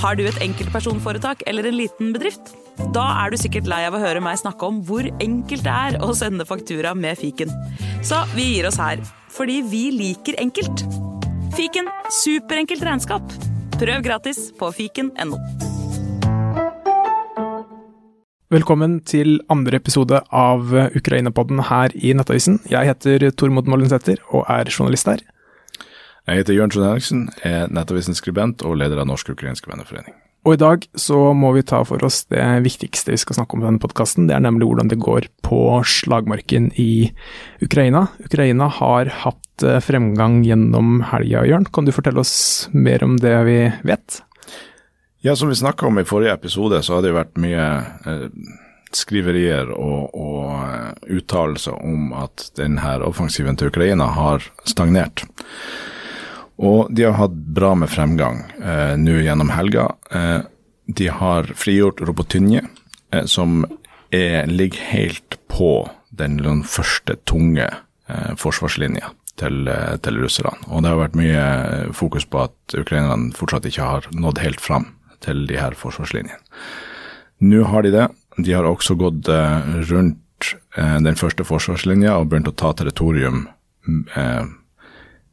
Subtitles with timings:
[0.00, 2.54] Har du et enkeltpersonforetak eller en liten bedrift?
[2.96, 5.98] Da er du sikkert lei av å høre meg snakke om hvor enkelt det er
[6.00, 7.50] å sende faktura med fiken.
[8.00, 10.86] Så vi gir oss her, fordi vi liker enkelt.
[11.52, 13.34] Fiken superenkelt regnskap.
[13.76, 15.36] Prøv gratis på fiken.no.
[18.50, 22.56] Velkommen til andre episode av Ukraina-podden her i Nettavisen.
[22.72, 25.20] Jeg heter Tormod Mollensæter og er journalist her.
[26.30, 30.14] Jeg heter Jørn Trond Henriksen, er Nettavisens skribent og leder av Norsk ukrainsk venneforening.
[30.46, 33.64] Og i dag så må vi ta for oss det viktigste vi skal snakke om
[33.64, 34.28] i denne podkasten.
[34.28, 37.10] Det er nemlig hvordan det går på slagmarken i
[37.66, 38.06] Ukraina.
[38.22, 41.66] Ukraina har hatt eh, fremgang gjennom helga, Jørn.
[41.66, 43.58] Kan du fortelle oss mer om det vi
[43.90, 44.22] vet?
[45.26, 47.66] Ja, Som vi snakka om i forrige episode, så har det vært mye
[48.06, 48.26] eh,
[48.96, 55.26] skriverier og, og uh, uttalelser om at denne offensiven til Ukraina har stagnert.
[56.60, 59.88] Og de har hatt bra med fremgang eh, nå gjennom helga.
[60.12, 60.42] Eh,
[60.92, 62.66] de har frigjort Robotynje,
[63.12, 63.64] eh, som
[64.12, 69.08] er, ligger helt på den, den første tunge eh, forsvarslinja
[69.40, 70.52] til, eh, til russerne.
[70.68, 71.44] Og det har vært mye
[71.96, 74.90] fokus på at ukrainerne fortsatt ikke har nådd helt fram
[75.24, 76.40] til de her forsvarslinjene.
[77.40, 78.08] Nå har de det.
[78.36, 80.18] De har også gått eh, rundt
[80.76, 83.42] den første forsvarslinja og begynt å ta territorium
[84.16, 84.46] eh,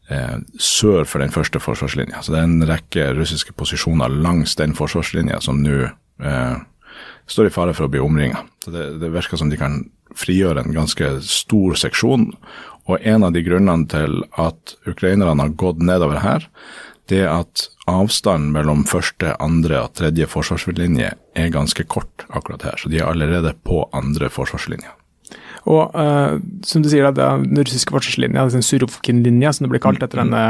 [0.10, 2.22] eh, sør for den første forsvarslinja.
[2.22, 6.58] Så det er en rekke russiske posisjoner langs den forsvarslinja som nå eh,
[7.28, 8.44] står i fare for å bli omringa.
[8.66, 9.82] Det, det, virker som de kan
[10.18, 12.32] frigjøre en ganske stor seksjon.
[12.88, 16.48] Og en av de grunnene til at ukrainerne har gått nedover her,
[17.08, 22.80] det er at avstanden mellom første, andre og tredje forsvarslinje er ganske kort akkurat her.
[22.80, 24.96] Så de er allerede på andre forsvarslinja.
[25.68, 30.04] Og uh, som du sier, da, den russiske forsvarslinja, den Surovkin-linja, som det ble kalt
[30.04, 30.44] etter denne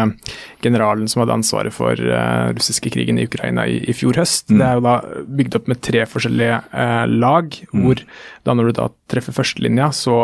[0.63, 4.59] generalen som hadde ansvaret for uh, russiske krigen i Ukraina i, i fjor høst, mm.
[4.59, 4.95] det er jo da
[5.39, 7.81] bygd opp med tre forskjellige uh, lag, mm.
[7.81, 8.05] hvor
[8.45, 10.21] da når du da treffer førstelinja, så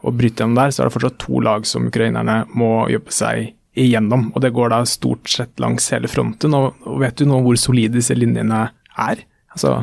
[0.00, 3.50] og bryter gjennom der, så er det fortsatt to lag som ukrainerne må jobbe seg
[3.78, 4.30] igjennom.
[4.34, 6.56] Og det går da stort sett langs hele fronten.
[6.56, 8.62] Og, og vet du nå hvor solide disse linjene
[8.96, 9.24] er?
[9.52, 9.82] Altså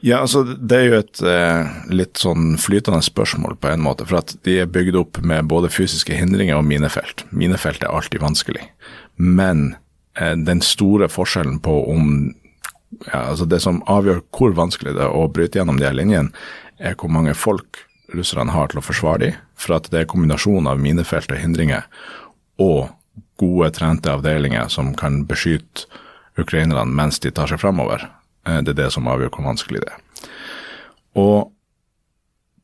[0.00, 4.06] ja, altså Det er jo et eh, litt sånn flytende spørsmål på en måte.
[4.08, 7.24] For at de er bygd opp med både fysiske hindringer og minefelt.
[7.30, 8.66] Minefelt er alltid vanskelig.
[9.16, 9.74] Men
[10.18, 12.10] eh, den store forskjellen på om
[13.10, 16.30] ja, altså Det som avgjør hvor vanskelig det er å bryte gjennom de her linjene,
[16.78, 17.82] er hvor mange folk
[18.14, 19.40] russerne har til å forsvare dem.
[19.58, 21.88] For at det er kombinasjonen av minefelt og hindringer
[22.62, 22.92] og
[23.40, 25.88] gode, trente avdelinger som kan beskytte
[26.40, 28.06] ukrainerne mens de tar seg framover.
[28.46, 30.32] Eh, det er det som avgjør hvor vanskelig det er.
[31.16, 31.52] Og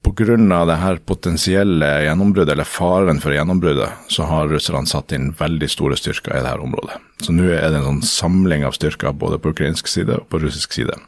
[0.03, 0.65] pga.
[0.67, 5.97] det her potensielle gjennombruddet, eller faren for gjennombruddet, så har russerne satt inn veldig store
[5.97, 6.99] styrker i dette området.
[7.23, 10.43] Så nå er det en sånn samling av styrker både på ukrainsk side og på
[10.43, 10.99] russisk side.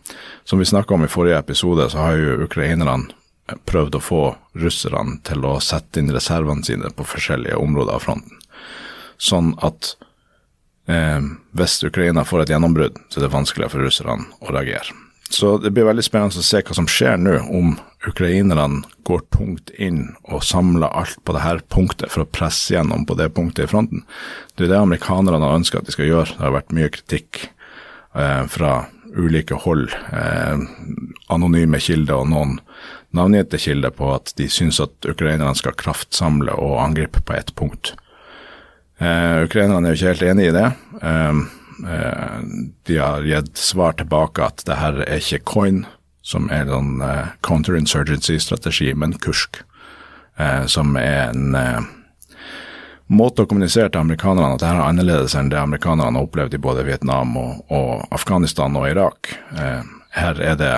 [0.44, 3.10] Som vi snakka om i forrige episode, så har jo ukrainerne
[3.66, 4.22] prøvd å få
[4.56, 8.38] russerne til å sette inn reservene sine på forskjellige områder av fronten.
[9.18, 9.96] Sånn at
[10.90, 15.00] eh, hvis Ukraina får et gjennombrudd, så er det vanskeligere for russerne å reagere.
[15.30, 17.74] Så det blir veldig spennende å se hva som skjer nå, om
[18.06, 23.16] ukrainerne går tungt inn og samler alt på dette punktet for å presse gjennom på
[23.18, 24.04] det punktet i fronten.
[24.54, 26.36] Det er det amerikanerne har ønska at de skal gjøre.
[26.36, 28.74] Det har vært mye kritikk eh, fra
[29.14, 30.62] ulike hold, eh,
[31.32, 32.56] anonyme kilder og noen
[33.14, 37.94] navngitte kilder på at de syns at ukrainerne skal kraftsamle og angripe på ett punkt.
[39.02, 40.68] Uh, Ukrainerne er jo ikke helt enig i det.
[41.02, 41.42] Uh,
[41.82, 42.38] uh,
[42.86, 45.82] de har gitt svar tilbake at det her er ikke coin,
[46.22, 49.62] som er en uh, counterinsurgency-strategi, men Kursk,
[50.66, 51.52] som er en
[53.06, 56.56] måte å kommunisere til amerikanerne at det her er annerledes enn det amerikanerne har opplevd
[56.56, 59.30] i både Vietnam og, og Afghanistan og Irak.
[59.54, 60.72] her er det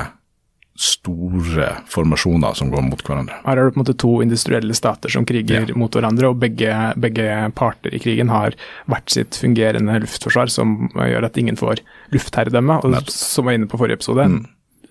[0.80, 3.38] store formasjoner som går mot hverandre.
[3.44, 5.76] Her er det på en måte to industrielle stater som kriger ja.
[5.78, 8.56] mot hverandre, og begge, begge, parter i krigen har
[8.90, 11.82] hvert sitt fungerende luftforsvar som gjør at ingen får
[12.14, 12.80] luftherredømme.
[12.84, 13.12] Og Nett.
[13.12, 14.42] som var inne på forrige episode, mm.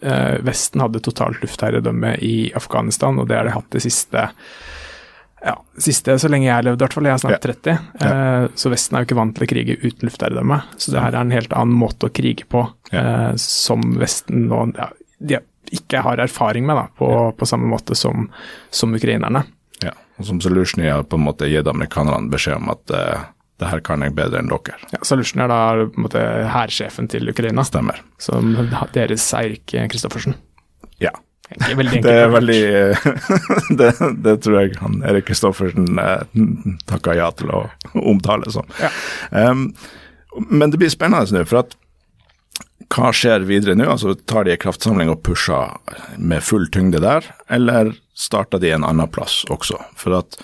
[0.01, 4.29] eh, Vesten hadde totalt luftherredømme i Afghanistan, og det har de hatt det siste
[5.45, 7.05] ja, siste så lenge jeg har levd, i hvert fall.
[7.05, 7.73] Jeg er snart 30.
[8.01, 8.11] Ja.
[8.11, 10.57] Eh, så Vesten er jo ikke vant til å krige uten luftherredømme.
[10.81, 14.63] Så det her er en helt annen måte å krige på, eh, som Vesten nå
[14.73, 14.89] ja,
[15.21, 15.37] de
[15.73, 17.29] ikke har erfaring med, da, på, ja.
[17.37, 18.29] på samme måte som,
[18.69, 19.45] som, ukrainerne.
[19.83, 23.27] Ja, og som Solution har på en måte gitt amerikanerne beskjed om at uh,
[23.61, 24.79] det her kan jeg bedre enn dere.
[24.91, 27.63] Ja, Solution er da på en måte hærsjefen til Ukraina.
[27.67, 28.01] Stemmer.
[28.21, 28.51] Som
[28.95, 30.35] deres Eirik Kristoffersen.
[30.99, 31.13] Ja.
[31.49, 32.61] Det Veldig det er veldig
[33.79, 33.91] det,
[34.25, 36.23] det, tror jeg han Erik Kristoffersen eh,
[36.89, 37.65] takker ja til å
[38.01, 38.67] omtale som.
[38.81, 38.89] Ja.
[39.29, 39.69] Um,
[40.49, 41.77] men det blir spennende nå, for at
[42.91, 43.87] hva skjer videre nå?
[43.89, 45.73] Altså Tar de en kraftsamling og pusher
[46.17, 49.79] med full tyngde der, eller starter de en annen plass også?
[49.99, 50.37] For at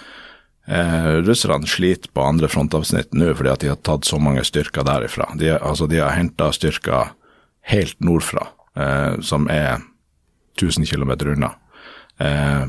[0.68, 4.88] eh, russerne sliter på andre frontavsnitt nå fordi at de har tatt så mange styrker
[4.88, 5.30] derifra.
[5.40, 7.14] De, altså, de har henta styrker
[7.72, 9.82] helt nordfra, eh, som er
[10.60, 11.54] 1000 km unna.
[12.22, 12.66] Eh,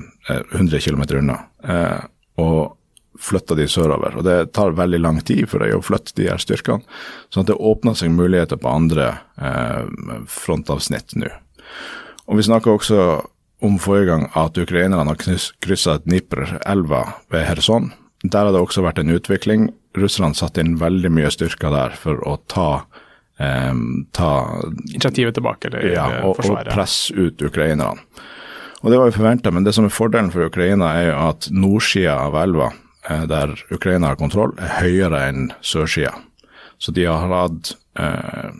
[0.53, 1.41] 100 km unna.
[1.65, 2.01] Eh,
[2.41, 2.77] og
[3.20, 4.17] flytta de sørover.
[4.17, 6.85] Og det tar veldig lang tid for deg å flytte de her styrkene.
[7.31, 9.85] sånn at det åpner seg muligheter på andre eh,
[10.29, 11.31] frontavsnitt nå.
[12.26, 13.03] Og Vi snakka også
[13.62, 17.93] om forrige gang at ukrainerne har kryssa Dnipr-elva ved Kherson.
[18.23, 19.70] Der har det også vært en utvikling.
[19.99, 22.85] Russerne satte inn veldig mye styrker der for å ta,
[23.38, 23.75] eh,
[24.12, 24.31] ta
[24.88, 28.00] Initiativet tilbake, eller ja, og, og presse ut ukrainerne.
[28.82, 31.47] Og Det var jo forventa, men det som er fordelen for Ukraina, er jo at
[31.55, 36.15] nordsida av elva Eh, der Ukraina har kontroll, er høyere enn sørsida.
[36.79, 38.51] Så de har hatt eh,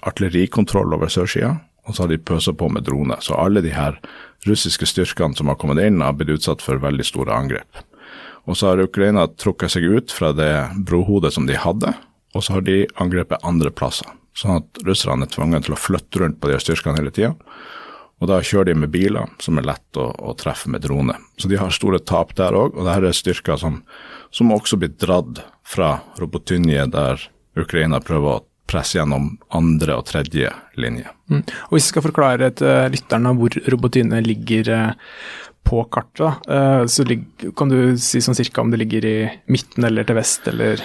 [0.00, 1.54] artillerikontroll over sørsida,
[1.86, 3.20] og så har de pøsa på med droner.
[3.20, 3.98] Så alle de her
[4.46, 7.82] russiske styrkene som har kommet inn, har blitt utsatt for veldig store angrep.
[8.48, 10.54] Og så har Ukraina trukket seg ut fra det
[10.88, 11.92] brohodet som de hadde,
[12.32, 14.08] og så har de angrepet andre plasser.
[14.36, 17.34] Sånn at russerne er tvunget til å flytte rundt på de styrkene hele tida.
[18.22, 21.16] Og da kjører de med biler som er lett å, å treffe med drone.
[21.34, 23.80] Så de har store tap der òg, og dette er styrker som,
[24.30, 27.24] som også blir dratt fra Robotynje, der
[27.58, 31.10] Ukraina prøver å presse gjennom andre og tredje linje.
[31.32, 31.42] Mm.
[31.42, 35.16] Og Hvis vi skal forklare til uh, lytterne hvor Robotynje ligger uh,
[35.66, 37.04] på kartet, uh, så
[37.58, 39.16] kan du si sånn cirka om det ligger i
[39.50, 40.84] midten eller til vest, eller?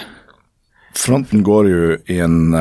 [0.98, 2.56] Fronten går jo i en,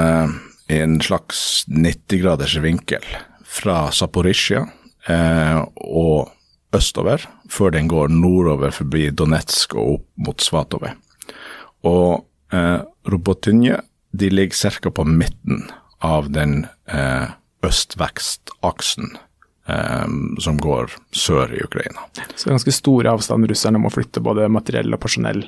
[0.69, 3.01] i en slags 90 graders vinkel
[3.48, 4.66] fra Zaporizjzja
[5.08, 6.34] eh, og
[6.76, 10.94] østover, før den går nordover forbi Donetsk og opp mot Svatove.
[11.88, 13.80] Og eh, Robotynje
[14.18, 14.92] de ligger ca.
[14.92, 15.68] på midten
[16.04, 17.30] av den eh,
[17.66, 19.16] øst-vekst-aksen
[19.68, 20.08] eh,
[20.44, 22.08] som går sør i Ukraina.
[22.36, 25.48] Så ganske store avstander russerne må flytte både materiell og personell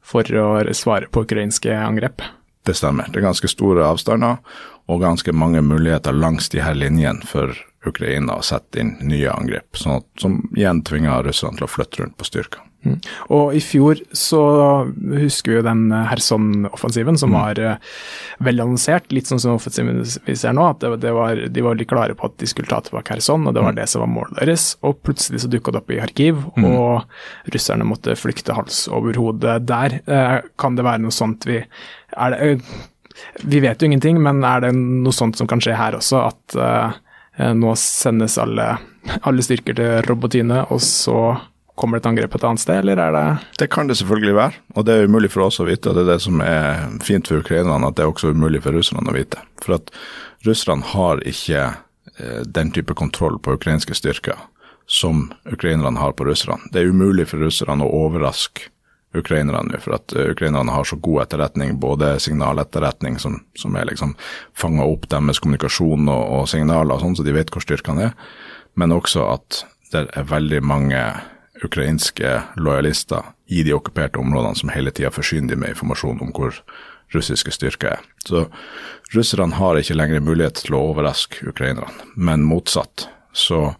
[0.00, 2.22] for å svare på ukrainske angrep?
[2.66, 3.08] Det stemmer.
[3.08, 4.40] Det er ganske store avstander
[4.90, 7.54] og ganske mange muligheter langs de her linjene for
[7.86, 12.02] Ukraina å sette inn nye angrep, sånn at, som igjen tvinger russerne til å flytte
[12.02, 12.66] rundt på styrkene.
[12.80, 12.96] Mm.
[13.36, 14.40] Og I fjor så
[14.96, 17.36] husker vi jo den Kherson-offensiven som mm.
[17.36, 17.96] var uh,
[18.46, 20.64] vel annonsert, litt sånn som offensiven vi ser nå.
[20.64, 23.44] at det, det var, De var veldig klare på at de skulle ta tilbake Kherson,
[23.44, 23.80] og det var mm.
[23.82, 24.70] det som var målet deres.
[24.86, 26.68] Og plutselig så dukka det opp i Kharkiv, mm.
[26.70, 30.00] og russerne måtte flykte hals over hodet der.
[30.08, 32.56] Uh, kan det være noe sånt vi er det,
[33.42, 36.24] Vi vet jo ingenting, men er det noe sånt som kan skje her også?
[36.30, 36.56] at
[37.56, 38.66] nå sendes alle,
[39.24, 41.20] alle styrker til Robotine, og så
[41.80, 43.26] Kommer det et angrep et annet sted, eller er det
[43.62, 45.88] Det kan det selvfølgelig være, og det er umulig for oss å vite.
[45.88, 48.76] og Det er det som er fint for ukrainerne, at det er også umulig for
[48.76, 49.40] russerne å vite.
[49.64, 49.88] For at
[50.44, 51.62] russerne har ikke
[52.18, 54.36] eh, den type kontroll på ukrainske styrker
[54.86, 56.68] som ukrainerne har på russerne.
[56.72, 58.68] Det er umulig for russerne å overraske
[59.16, 64.14] ukrainerne for at uh, ukrainerne har så god etterretning, både signaletterretning, som, som er liksom
[64.54, 68.16] fanga opp deres kommunikasjon og, og signaler, sånn, så de vet hvor styrkene er,
[68.78, 71.02] men også at det er veldig mange
[71.64, 76.54] ukrainske lojalister i de okkuperte områdene som hele tida forsyner dem med informasjon om hvor
[77.14, 78.04] russiske styrker er.
[78.22, 78.46] Så
[79.14, 83.72] russerne har ikke lenger mulighet til å overraske ukrainerne, men motsatt så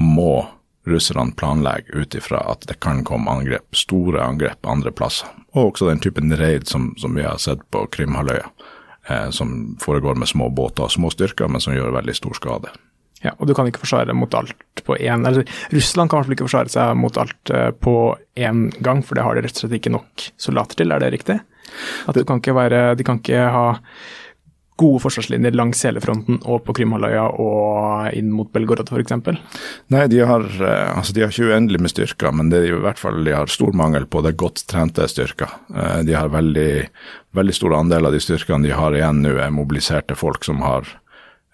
[0.00, 0.46] må
[0.88, 5.28] russerne planlegger ut ifra at det kan komme angrep, store angrep andre plasser.
[5.52, 8.46] Og også den typen raid som, som vi har sett på Krimhalvøya,
[9.08, 12.72] eh, som foregår med små båter og små styrker, men som gjør veldig stor skade.
[13.20, 15.44] Ja, og du kan ikke forsvare mot alt på én eller
[15.74, 17.94] Russland kan i hvert fall ikke forsvare seg mot alt eh, på
[18.40, 21.12] én gang, for det har de rett og slett ikke nok soldater til, er det
[21.12, 21.36] riktig?
[22.08, 23.66] At det, kan være, De kan ikke ha
[24.80, 29.40] gode forsvarslinjer langs hele fronten og på Krimhalvøya og inn mot Belgorod f.eks.?
[29.92, 32.82] Nei, de har, eh, altså de har ikke uendelig med styrker, men det er i
[32.86, 35.52] hvert fall de har stor mangel på det godt trente styrker.
[35.74, 36.72] Eh, de har veldig,
[37.36, 40.88] veldig stor andel av de styrkene de har igjen nå, er mobiliserte folk som har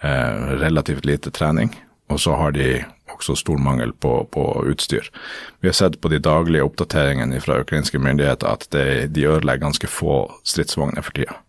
[0.02, 1.74] eh, relativt lite trening.
[2.12, 5.08] Og så har de også stor mangel på, på, utstyr.
[5.60, 9.90] Vi har sett på de daglige oppdateringene fra ukrainske myndigheter at det, de ødelegger ganske
[9.90, 11.40] få stridsvogner for tida.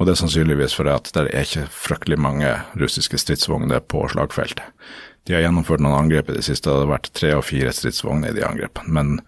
[0.00, 4.64] Og det er sannsynligvis fordi at det er ikke fryktelig mange russiske stridsvogner på slagfeltet.
[5.28, 8.32] De har gjennomført noen angrep i det siste, det har vært tre og fire stridsvogner
[8.32, 8.94] i de angrepene.
[8.96, 9.18] Men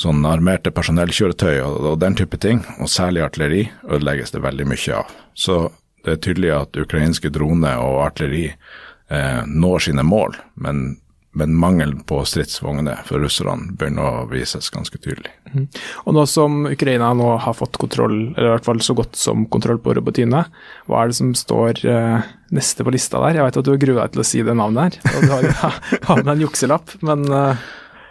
[0.00, 4.96] sånn armerte personellkjøretøy og, og, den type ting, og særlig artilleri, ødelegges det veldig mye
[5.02, 5.12] av.
[5.36, 5.58] Så
[6.06, 10.96] det er tydelig at ukrainske droner og artilleri eh, når sine mål, men
[11.32, 15.30] men mangelen på stridsvogner for russerne begynner å vises ganske tydelig.
[15.52, 15.68] Mm.
[16.04, 19.46] Og nå som Ukraina nå har fått kontroll, eller i hvert fall så godt som
[19.52, 20.42] kontroll på Robotyne,
[20.90, 23.38] hva er det som står uh, neste på lista der?
[23.38, 25.34] Jeg vet at du har grua deg til å si det navnet her, og du
[25.36, 27.66] har, har med en jukselapp, men uh...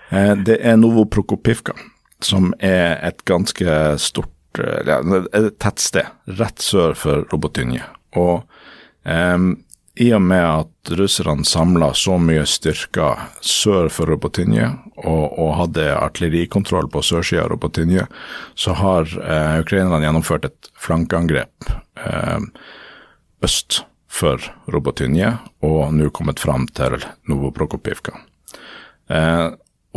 [0.10, 1.76] Det er Novo Prokopivka,
[2.26, 5.00] som er et ganske stort ja,
[5.38, 6.08] et tettsted
[6.40, 7.84] rett sør for Robotynje.
[8.18, 8.42] Og
[9.06, 9.52] um,
[10.00, 15.90] i og med at russerne samla så mye styrker sør for Robotinje og, og, hadde
[15.92, 18.06] artillerikontroll på sørsida av Robotinje,
[18.56, 21.68] så har eh, ukrainerne gjennomført et flankeangrep
[22.06, 22.40] eh,
[23.44, 25.36] øst for Robotinje
[25.68, 26.96] og nå kommet fram til
[27.28, 28.16] Novoprokopivka.
[29.12, 29.48] Eh,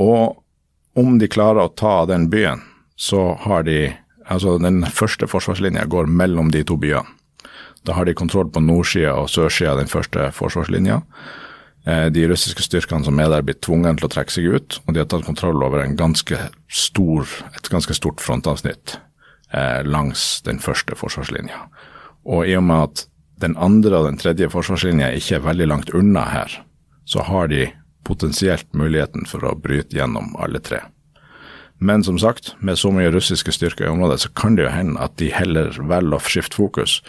[0.02, 2.66] og om de klarer å ta den byen,
[2.99, 3.92] så har de
[4.30, 7.11] Altså, den første forsvarslinja går mellom de to byene.
[7.86, 11.00] Da har de kontroll på nordsida og sørsida av den første forsvarslinja.
[11.84, 14.94] Eh, de russiske styrkene som er der, blir tvunget til å trekke seg ut, og
[14.94, 16.38] de har tatt kontroll over ganske
[16.70, 18.98] stor, et ganske stort frontavsnitt
[19.50, 21.64] eh, langs den første forsvarslinja.
[22.22, 23.06] Og i og med at
[23.42, 26.60] den andre og den tredje forsvarslinja ikke er veldig langt unna her,
[27.04, 27.66] så har de
[28.06, 30.84] potensielt muligheten for å bryte gjennom alle tre.
[31.82, 35.02] Men som sagt, med så mye russiske styrker i området, så kan det jo hende
[35.02, 37.00] at de heller velger å skifte fokus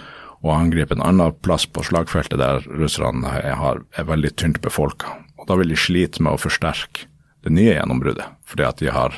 [0.44, 5.16] og angripe en annen plass på slagfeltet der russerne er, er veldig tynt befolka.
[5.40, 7.08] Og da vil de slite med å forsterke
[7.44, 9.16] det nye gjennombruddet, fordi at de har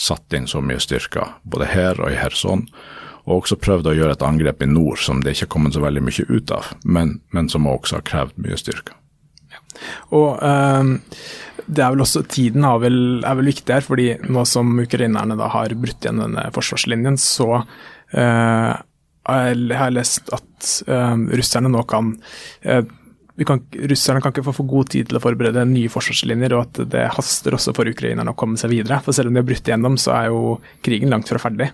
[0.00, 2.66] satt inn så mye styrker både her og i Kherson.
[3.26, 5.84] Og også prøvd å gjøre et angrep i nord som det ikke har kommet så
[5.84, 8.96] veldig mye ut av, men, men som også har krevd mye styrker.
[10.16, 10.96] Og um,
[11.70, 15.36] det er vel også, Tiden er vel, er vel viktig her, fordi nå som ukrainerne
[15.38, 18.72] da har brutt igjen denne forsvarslinjen, så uh,
[19.28, 22.14] jeg har lest at uh, russerne nå kan,
[22.66, 22.82] uh,
[23.46, 23.62] kan,
[23.92, 27.06] Russerne kan ikke få for god tid til å forberede nye forsvarslinjer, og at det
[27.16, 29.00] haster også for ukrainerne å komme seg videre.
[29.04, 31.70] For selv om de har brutt igjennom, så er jo krigen langt fra ferdig.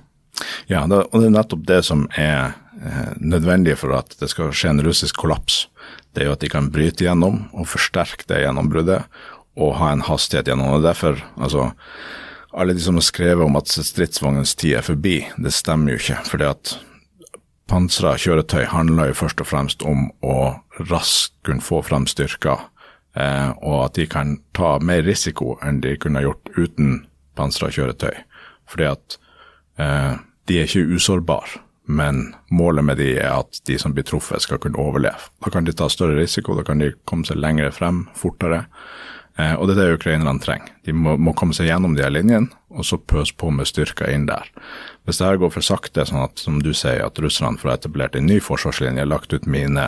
[0.69, 4.75] Ja, og det er nettopp det som er eh, nødvendig for at det skal skje
[4.75, 5.65] en russisk kollaps.
[6.13, 9.07] Det er jo at de kan bryte gjennom og forsterke det gjennombruddet
[9.57, 10.91] og ha en hastighet gjennom det.
[10.91, 11.71] Derfor, altså
[12.57, 16.21] alle de som har skrevet om at stridsvognens tid er forbi, det stemmer jo ikke.
[16.29, 16.77] fordi at
[17.71, 20.39] pansra kjøretøy handler jo først og fremst om å
[20.91, 22.69] raskt kunne få frem styrker,
[23.19, 27.05] eh, og at de kan ta mer risiko enn de kunne gjort uten
[27.37, 28.15] pansra kjøretøy.
[28.71, 29.19] Fordi at
[29.83, 30.15] eh,
[30.47, 34.59] de er ikke usårbare, men målet med de er at de som blir truffet, skal
[34.63, 35.31] kunne overleve.
[35.43, 38.65] Da kan de ta større risiko, da kan de komme seg lengre frem, fortere.
[39.37, 40.73] Eh, og det er det ukrainerne trenger.
[40.87, 44.11] De må, må, komme seg gjennom de her linjene, og så pøse på med styrker
[44.13, 44.51] inn der.
[45.07, 48.17] Hvis det her går for sakte, sånn at som du sier, at russerne får etablert
[48.19, 49.87] en ny forsvarslinje, lagt ut mine,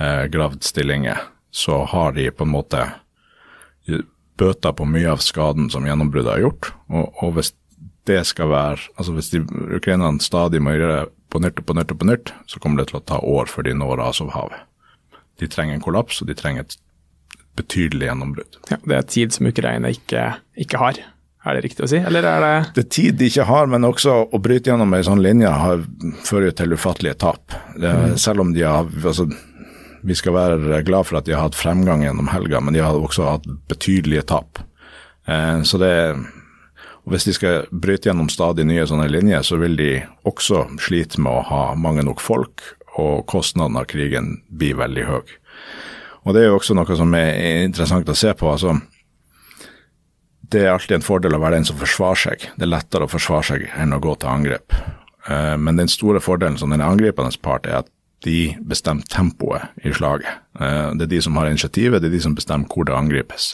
[0.00, 1.20] eh, gravd stillinger,
[1.52, 2.86] så har de på en måte
[4.38, 6.70] bøta på mye av skaden som gjennombruddet har gjort.
[6.88, 7.52] Og, og, hvis
[8.08, 9.42] det skal være Altså hvis de,
[9.76, 12.80] ukrainerne stadig må gjøre det på nytt og på nytt og på nytt, så kommer
[12.80, 14.64] det til å ta år før de når Azovhavet.
[15.38, 16.78] De trenger en kollaps, og de trenger et
[17.58, 18.58] betydelig gjennombrudd.
[18.70, 20.24] Ja, det er tid som Ukraina ikke,
[20.56, 21.02] ikke har.
[21.48, 23.86] Er det riktig å si, eller er det Det er tid de ikke har, men
[23.88, 25.84] også å bryte gjennom ei sånn linje har,
[26.26, 27.54] fører til ufattelige tap.
[27.72, 28.16] Det, mm.
[28.20, 29.28] Selv om de har altså,
[30.04, 32.94] Vi skal være glad for at de har hatt fremgang gjennom helga, men de har
[32.94, 34.60] også hatt betydelige tap.
[35.26, 35.94] Eh, så det
[37.08, 39.92] og Hvis de skal bryte gjennom stadig nye sånne linjer, så vil de
[40.28, 42.60] også slite med å ha mange nok folk,
[43.00, 45.32] og kostnaden av krigen blir veldig høy.
[46.28, 48.50] Og Det er jo også noe som er interessant å se på.
[48.52, 48.76] altså
[50.52, 52.48] det er alltid en fordel å være den som forsvarer seg.
[52.56, 54.74] Det er lettere å forsvare seg enn å gå til angrep.
[55.28, 57.90] Eh, men den store fordelen som den angripende part er at
[58.26, 60.40] de bestemmer tempoet i slaget.
[60.58, 63.52] Eh, det er de som har initiativet, det er de som bestemmer hvor det angripes.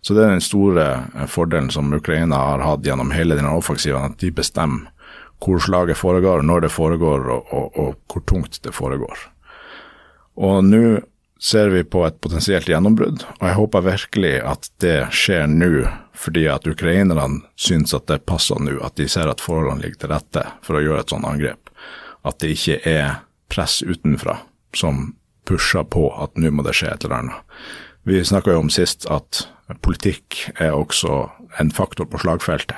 [0.00, 4.12] Så det er den store eh, fordelen som Ukraina har hatt gjennom hele denne offensiven,
[4.12, 4.92] at de bestemmer
[5.42, 9.20] hvor slaget foregår, når det foregår og, og, og hvor tungt det foregår.
[10.38, 10.98] Og nå
[11.38, 15.86] ser vi på et potensielt gjennombrudd, og jeg håper virkelig at det skjer nå,
[16.18, 20.12] fordi at ukrainerne syns at det passer nå, at de ser at forholdene ligger til
[20.14, 21.70] rette for å gjøre et sånt angrep.
[22.26, 24.40] At det ikke er press utenfra
[24.76, 25.12] som
[25.48, 27.62] pusher på at nå må det skje et eller annet.
[28.08, 29.46] Vi snakka jo om sist at
[29.84, 31.28] politikk er også
[31.60, 32.76] en faktor på slagfeltet.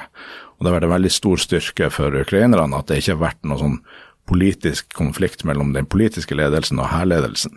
[0.59, 3.47] Og det har vært en veldig stor styrke for ukrainerne at det ikke har vært
[3.47, 3.79] noen sånn
[4.31, 7.57] politisk konflikt mellom den politiske ledelsen og hærledelsen.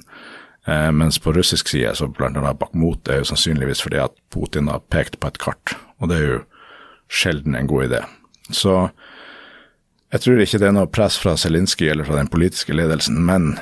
[0.67, 4.71] Eh, mens på russisk side, så blant annet Bakhmut, er jo sannsynligvis fordi at Putin
[4.71, 6.39] har pekt på et kart, og det er jo
[7.11, 7.99] sjelden en god idé.
[8.49, 8.77] Så
[10.13, 13.55] jeg tror ikke det er noe press fra Zelinskyj eller fra den politiske ledelsen, men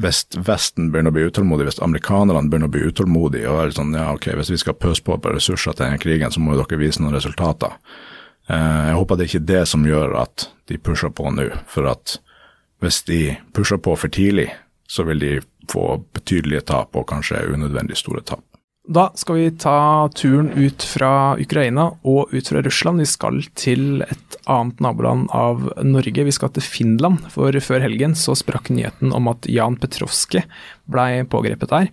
[0.00, 3.92] hvis Vesten begynner å bli utålmodig, hvis amerikanerne begynner å bli utålmodige og er sånn,
[3.94, 6.64] ja ok, hvis vi skal pøse på på ressurser til denne krigen, så må jo
[6.64, 7.76] dere vise noen resultater.
[8.48, 11.50] Eh, jeg håper det er ikke det som gjør at de pusher på nå.
[11.70, 12.16] For at
[12.82, 13.20] hvis de
[13.54, 14.48] pusher på for tidlig,
[14.92, 15.34] så vil de
[15.72, 18.44] få betydelige tap og kanskje unødvendig store tap.
[18.82, 22.98] Da skal vi ta turen ut fra Ukraina og ut fra Russland.
[22.98, 26.26] Vi skal til et annet naboland av Norge.
[26.26, 30.42] Vi skal til Finland, for før helgen så sprakk nyheten om at Jan Petrovskij
[30.90, 31.92] blei pågrepet der.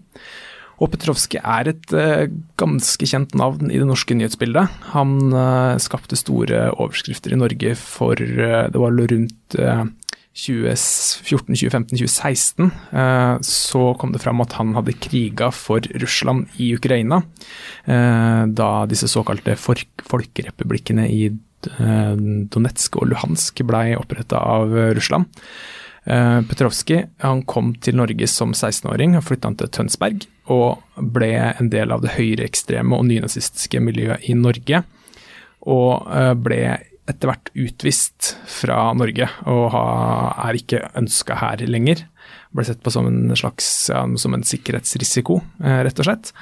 [0.82, 2.26] Og Petrovskij er et uh,
[2.58, 4.82] ganske kjent navn i det norske nyhetsbildet.
[4.96, 9.60] Han uh, skapte store overskrifter i Norge for uh, det var rundt
[10.36, 12.72] 2014, 2015, 2016
[13.42, 17.22] så kom det fram at han hadde kriga for Russland i Ukraina.
[17.86, 22.14] Eh, da disse såkalte folkerepublikkene i eh,
[22.54, 25.28] Donetsk og Luhansk blei oppretta av Russland.
[26.06, 27.08] Eh, Petrovskij
[27.50, 32.96] kom til Norge som 16-åring, flytta til Tønsberg og ble en del av det høyreekstreme
[32.96, 34.86] og nynazistiske miljøet i Norge.
[35.70, 36.08] Og
[36.40, 36.62] ble
[37.10, 42.06] etter hvert utvist fra Norge og er ikke ønska her lenger.
[42.56, 46.34] Ble sett på som en slags ja, som en sikkerhetsrisiko, eh, rett og slett.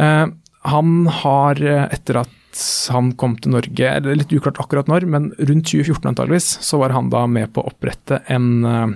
[0.00, 0.26] Eh,
[0.72, 1.58] han har,
[1.90, 6.50] etter at han kom til Norge, eller litt uklart akkurat når, men rundt 2014 antageligvis,
[6.62, 8.92] så var han da med på å opprette en eh,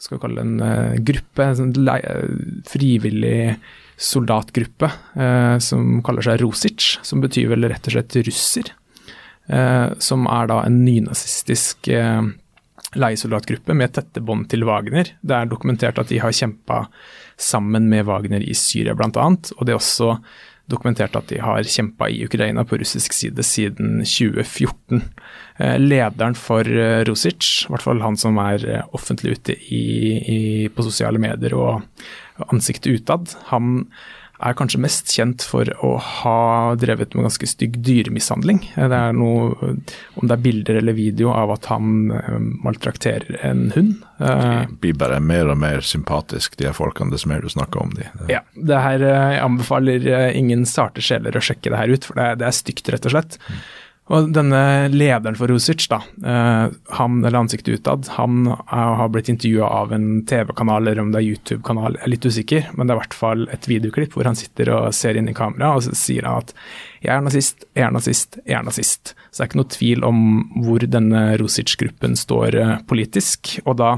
[0.00, 1.88] skal vi kalle det en gruppe, en sånn
[2.64, 3.58] frivillig
[4.00, 4.88] soldatgruppe
[5.60, 8.70] som kaller seg Rosic, som betyr vel rett og slett russer.
[9.50, 12.20] Eh, som er da en nynazistisk eh,
[12.94, 15.10] leiesoldatgruppe med tette bånd til Wagner.
[15.20, 16.84] Det er dokumentert at de har kjempa
[17.40, 19.10] sammen med Wagner i Syria bl.a.
[19.10, 20.14] Og det er også
[20.70, 25.02] dokumentert at de har kjempa i Ukraina på russisk side siden 2014.
[25.58, 26.70] Eh, lederen for
[27.08, 29.84] Rosic, i hvert fall han som er offentlig ute i,
[30.20, 30.40] i,
[30.70, 33.88] på sosiale medier og ansiktet utad, han
[34.40, 38.62] er kanskje mest kjent for å ha drevet med ganske stygg dyremishandling.
[38.74, 39.74] Det er noe,
[40.16, 43.98] Om det er bilder eller video av at han eh, maltrakterer en hund.
[44.20, 48.08] De blir bare mer og mer sympatisk, de folkene, dess mer du snakker om de.
[48.32, 52.08] Ja, det her, eh, Jeg anbefaler eh, ingen sarte sjeler å sjekke det her ut,
[52.08, 53.38] for det, det er stygt, rett og slett.
[53.48, 53.60] Mm.
[54.10, 59.68] Og denne lederen for Rusic, da, eh, han, eller ansiktet utad, han har blitt intervjua
[59.70, 62.98] av en TV-kanal eller om det er YouTube-kanal, jeg er litt usikker, men det er
[62.98, 65.94] i hvert fall et videoklipp hvor han sitter og ser inn i kamera og så
[65.94, 66.50] sier han at
[67.04, 69.14] jeg er nazist, jeg er nazist, jeg er nazist.
[69.30, 70.20] Så det er ikke noe tvil om
[70.66, 73.54] hvor denne Rusic-gruppen står eh, politisk.
[73.62, 73.94] Og da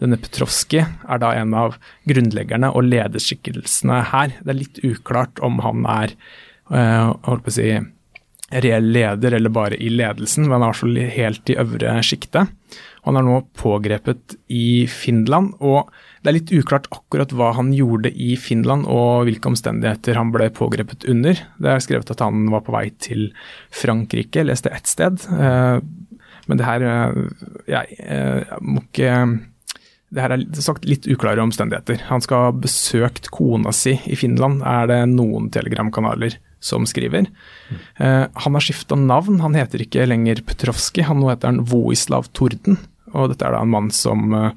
[0.00, 1.76] denne Petrovskij er da en av
[2.08, 4.36] grunnleggerne og lederskikkelsene her.
[4.40, 6.14] Det er litt uklart om han er
[6.72, 7.72] øh, holdt på å si,
[8.50, 12.50] reell leder, eller bare i ledelsen, men er altså helt i øvre sjiktet.
[13.06, 15.88] Han er nå pågrepet i Finland, og
[16.20, 20.50] det er litt uklart akkurat hva han gjorde i Finland og hvilke omstendigheter han ble
[20.52, 21.38] pågrepet under.
[21.56, 23.30] Det er skrevet at han var på vei til
[23.72, 25.22] Frankrike, leste ett sted.
[25.32, 25.78] Eh,
[26.50, 27.22] men det her eh,
[27.70, 29.14] Jeg, jeg eh, må ikke
[30.10, 32.00] det her er sagt litt uklare omstendigheter.
[32.08, 37.26] Han skal ha besøkt kona si i Finland, er det noen telegramkanaler som skriver.
[38.00, 42.28] Uh, han har skifta navn, han heter ikke lenger Petrovskij, han nå heter han Voislav
[42.36, 42.78] Torden.
[43.16, 44.50] Og dette er da en mann som uh,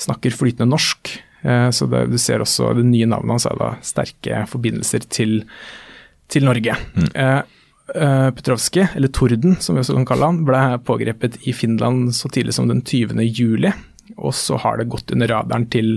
[0.00, 1.14] snakker flytende norsk.
[1.42, 5.40] Uh, så det, du ser også det nye navnet hans er da sterke forbindelser til,
[6.30, 6.76] til Norge.
[6.94, 7.48] Mm.
[7.90, 12.54] Petrovskij, eller Torden som vi også kan kalle han, ble pågrepet i Finland så tidlig
[12.54, 13.18] som den 20.
[13.26, 13.72] juli.
[14.14, 15.96] Og så har det gått under radaren til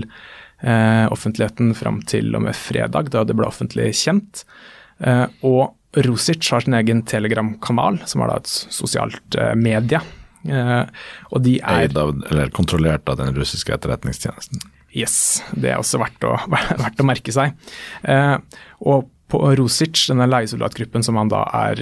[1.14, 4.42] offentligheten fram til og med fredag, da det ble offentlig kjent.
[5.02, 10.00] Eh, og Rosic har sin egen Telegram-kanal, som er da et sosialt eh, medie.
[10.44, 10.82] Eh,
[11.30, 14.62] og de er Eid av, eller kontrollert av den russiske etterretningstjenesten.
[14.94, 15.16] Yes,
[15.58, 16.36] det er også verdt å,
[16.84, 17.56] verdt å merke seg.
[18.84, 21.80] og på Rosic, denne leiesoldatgruppen som han da er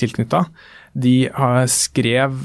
[0.00, 0.40] tilknytta,
[0.96, 1.28] de
[1.68, 2.38] skrev,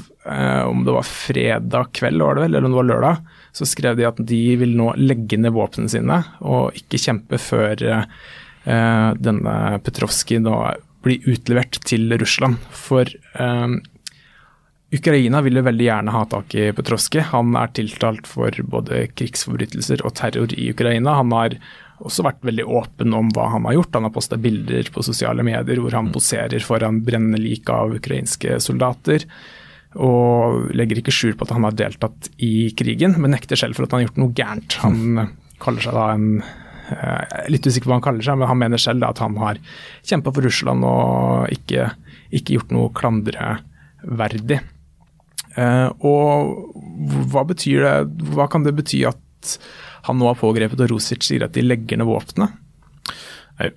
[0.68, 3.96] om det var fredag kveld var det vel, eller om det var lørdag, så skrev
[3.98, 8.04] de at de vil nå legge ned våpnene sine og ikke kjempe før Eh,
[8.64, 12.60] denne Petrovskij da blir utlevert til Russland.
[12.70, 13.08] For
[13.40, 13.80] um,
[14.92, 17.30] Ukraina vil jo veldig gjerne ha tak i Petrovskij.
[17.32, 21.16] Han er tiltalt for både krigsforbrytelser og terror i Ukraina.
[21.20, 21.56] Han har
[22.02, 23.96] også vært veldig åpen om hva han har gjort.
[23.96, 28.58] Han har posta bilder på sosiale medier hvor han poserer foran brennende lik av ukrainske
[28.62, 29.24] soldater.
[29.92, 33.86] Og legger ikke skjul på at han har deltatt i krigen, men nekter selv for
[33.86, 34.78] at han har gjort noe gærent.
[34.84, 36.61] Han kaller seg da en Eh,
[37.52, 39.60] litt usikker på hva han kaller seg, men han mener selv at han har
[40.06, 41.90] kjempa for Russland og ikke,
[42.34, 44.60] ikke gjort noe klandreverdig.
[45.52, 49.50] Uh, og hva betyr det Hva kan det bety at
[50.06, 52.48] han nå har pågrepet, og Rosic sier at de legger ned våpnene?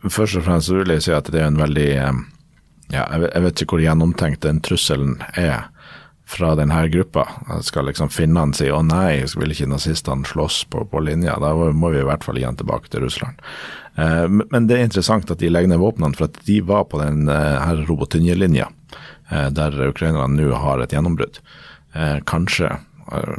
[0.07, 2.21] Først og fremst vil jeg si at det er en veldig eh,
[2.93, 5.67] ja, Jeg vet ikke hvor gjennomtenkt den trusselen er
[6.25, 7.27] fra denne gruppa.
[7.61, 11.37] Skal liksom finnene si å nei, vil ikke nazistene slåss på, på, linja?
[11.41, 13.41] Da må vi i hvert fall igjen tilbake til Russland.
[13.95, 17.01] Eh, men det er interessant at de legger ned våpnene, for at de var på
[17.03, 18.71] den eh, her Robotinje-linja,
[19.29, 21.39] eh, der ukrainerne nå har et gjennombrudd.
[21.93, 22.73] Eh, kanskje,
[23.11, 23.31] eh,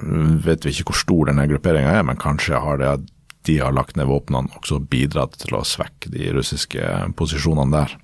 [0.47, 3.13] vet vi ikke hvor stor denne grupperinga er, men kanskje har det at
[3.47, 6.83] de har lagt ned våpnene også bidratt til å svekke de russiske
[7.19, 7.99] posisjonene der.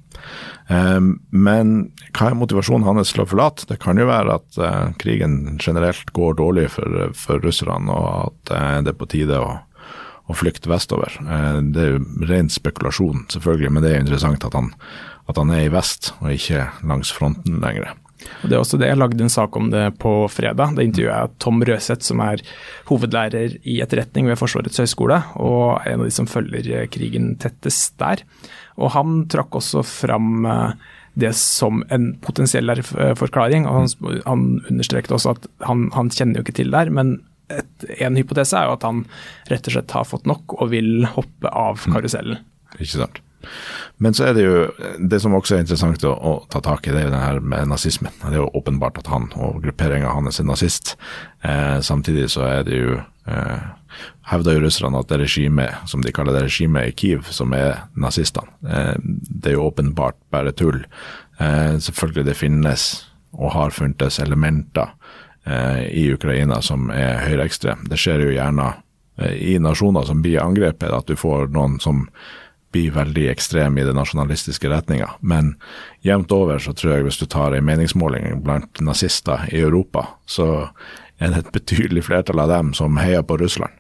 [0.73, 1.75] Ehm, men
[2.13, 3.67] hva er motivasjonen hans til å forlate?
[3.71, 8.55] Det kan jo være at uh, krigen generelt går dårlig for, for russerne, og at
[8.55, 9.57] uh, det er på tide å,
[10.31, 11.17] å flykte vestover.
[11.25, 14.73] Uh, det er jo ren spekulasjon, selvfølgelig, men det er interessant at han,
[15.31, 17.93] at han er i vest og ikke langs fronten lenger.
[18.43, 18.89] Det er også det.
[18.91, 20.77] Jeg lagde en sak om det på fredag.
[20.77, 22.43] Da intervjuet jeg Tom Røseth, som er
[22.87, 28.23] hovedlærer i etterretning ved Forsvarets høgskole, og en av de som følger krigen tettest der.
[28.83, 32.73] Og han trakk også fram eh, det som en potensiell
[33.19, 33.67] forklaring.
[33.69, 37.19] og Han, han understreket også at han, han, kjenner jo ikke til det her, men
[37.53, 39.03] et, en hypotese er jo at han
[39.53, 41.93] rett og slett har fått nok og vil hoppe av mm.
[41.93, 42.41] karusellen.
[42.41, 42.79] Mm.
[42.79, 43.21] Ikke sant.
[44.03, 44.57] Men så er det jo
[44.99, 47.41] det som også er interessant å, å ta tak i, det er jo den her
[47.55, 48.15] med nazismen.
[48.25, 50.97] Det er jo åpenbart at han og grupperinga hans er nazist.
[51.43, 53.71] Eh, samtidig så er det jo eh,
[54.31, 57.85] hevder jo russerne at det regimet, som de kaller det regimet i Kiev, som er
[57.95, 60.85] nazistene, eh, det er jo åpenbart bare tull.
[61.39, 62.91] Eh, selvfølgelig det finnes
[63.33, 64.93] og har funtes elementer
[65.47, 67.89] eh, i Ukraina som er høyreekstreme.
[67.89, 68.69] Det skjer jo gjerne
[69.19, 72.07] eh, i nasjoner som blir angrepet, at du får noen som
[72.73, 75.11] blir veldig ekstrem i den nasjonalistiske retninga.
[75.21, 75.55] Men
[76.07, 80.69] jevnt over så tror jeg hvis du tar en meningsmåling blant nazister i Europa, så
[81.23, 83.75] er det et betydelig flertall av dem som heier på Russland.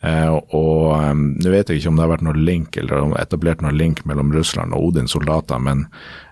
[0.00, 3.64] Eh, og um, Nå vet jeg ikke om det har vært noen link eller etablert
[3.64, 5.88] noen link mellom Russland og Odins soldater, men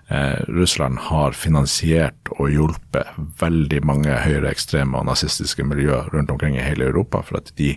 [0.09, 6.65] eh, Russland har finansiert og hjulpet veldig mange høyreekstreme og nazistiske miljøer rundt omkring i
[6.65, 7.75] hele Europa, for at de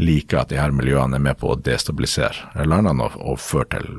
[0.00, 3.90] liker at de her miljøene er med på å destabilisere landene og, og føre til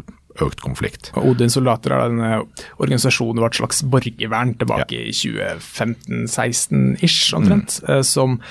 [0.45, 1.11] økt konflikt.
[1.17, 2.31] Og Odins soldater er denne
[2.77, 5.01] organisasjonen var et slags borgervern tilbake ja.
[5.09, 7.85] i 2015-16-ish omtrent, mm.
[7.87, 8.41] Eh, som,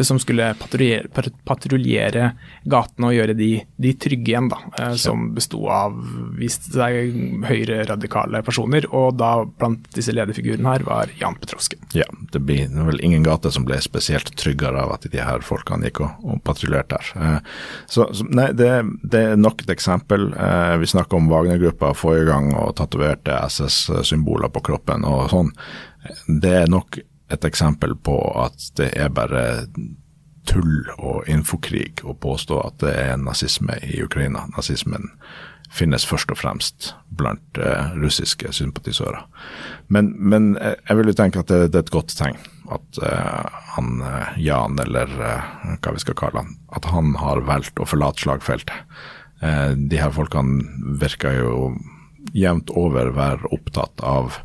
[0.00, 2.24] som, skulle patruljere,
[2.70, 4.48] gatene og gjøre de, de trygge igjen.
[4.52, 5.92] da, eh, Som besto av
[6.38, 6.94] viste seg
[7.48, 11.78] høyreradikale personer, og da blant disse lederfigurene her var Jan Petrovskij.
[11.98, 15.84] Ja, det blir vel ingen gate som ble spesielt tryggere av at de her folkene
[15.88, 17.06] gikk og, og patruljerte her.
[17.20, 17.40] Eh,
[17.90, 18.70] så, så nei, det,
[19.02, 20.20] det, er nok et eksempel.
[20.80, 25.52] Vi snakker om Wagner-gruppa forrige gang og tatoverte SS-symboler på kroppen og sånn,
[26.28, 27.00] det er nok
[27.32, 29.44] et eksempel på at det er bare
[30.48, 34.44] tull og infokrig å påstå at det er nazisme i Ukraina.
[34.56, 35.10] Nazismen
[35.74, 39.24] finnes først og fremst blant eh, russiske sympatisører.
[39.88, 42.38] Men, men, jeg vil jo tenke at det, det er et godt tegn
[42.74, 47.80] at eh, han uh, Jan, eller hva vi skal kalle han, at han har valgt
[47.80, 48.76] å forlate slagfeltet.
[49.44, 50.64] Eh, de her folkene
[51.00, 51.56] virker jo
[52.34, 54.38] jevnt over være opptatt av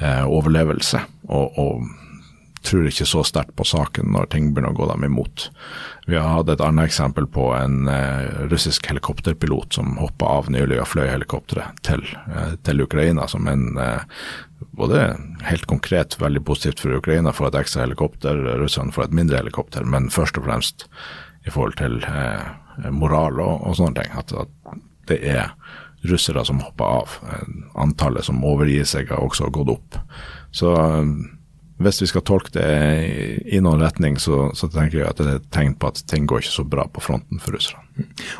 [0.00, 1.88] eh, overlevelse, og, og,
[2.68, 5.44] tror ikke så sterkt på saken når ting begynner å gå dem imot.
[6.10, 10.80] Vi har hatt et annet eksempel på en eh, russisk helikopterpilot som hoppa av nylig
[10.82, 14.18] og fløy helikopteret til, eh, til, Ukraina, som en eh,
[14.76, 15.04] både
[15.46, 19.86] helt konkret veldig positivt for Ukraina for et ekstra helikopter, russerne får et mindre helikopter,
[19.86, 20.88] men først og fremst
[21.46, 22.50] i forhold til eh,
[22.94, 24.16] moral og, og sånne ting.
[24.18, 25.54] At, at, det er
[26.08, 27.16] russere som hopper av.
[27.80, 29.98] Antallet som overgir seg har også gått opp.
[30.54, 30.74] Så
[31.78, 32.68] hvis vi skal tolke det
[33.46, 36.26] i noen retning, så, så, tenker jeg at det er et tegn på at ting
[36.26, 37.84] går ikke så bra på fronten for russerne.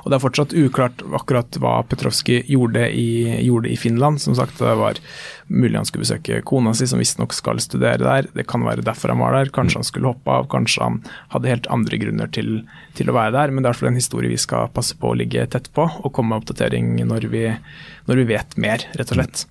[0.03, 4.20] Og Det er fortsatt uklart akkurat hva Petrovskij gjorde, gjorde, i Finland.
[4.22, 4.98] Som sagt, det var
[5.46, 8.31] mulig han skulle besøke kona si, som visstnok skal studere der.
[8.35, 9.53] Det kan være derfor han var der.
[9.55, 11.01] Kanskje han skulle hoppe av, kanskje han
[11.35, 12.62] hadde helt andre grunner til,
[12.98, 13.55] til å være der.
[13.55, 15.70] Men det er i hvert fall en historie vi skal passe på å ligge tett
[15.74, 17.46] på, og komme med oppdatering når vi,
[18.11, 19.46] når vi vet mer, rett og slett.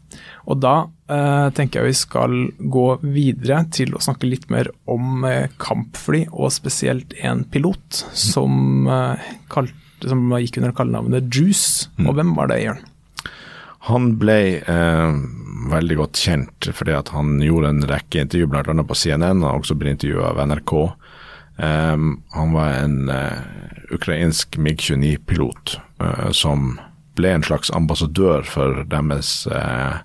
[0.47, 0.75] Og da
[1.11, 6.25] eh, tenker jeg vi skal gå videre til å snakke litt mer om eh, kampfly,
[6.31, 11.89] og spesielt en pilot som, eh, kalt, som gikk under kallenavnet Juice.
[12.03, 12.15] Og mm.
[12.19, 12.85] hvem var det, Jørn?
[13.87, 15.19] Han ble eh,
[15.71, 18.87] veldig godt kjent fordi at han gjorde en rekke intervjuer bl.a.
[18.87, 20.73] på CNN, og også ble intervjua av NRK.
[21.57, 23.39] Um, han var en uh,
[23.95, 26.75] ukrainsk MiG-29-pilot uh, som
[27.17, 29.99] ble en slags ambassadør for deres uh,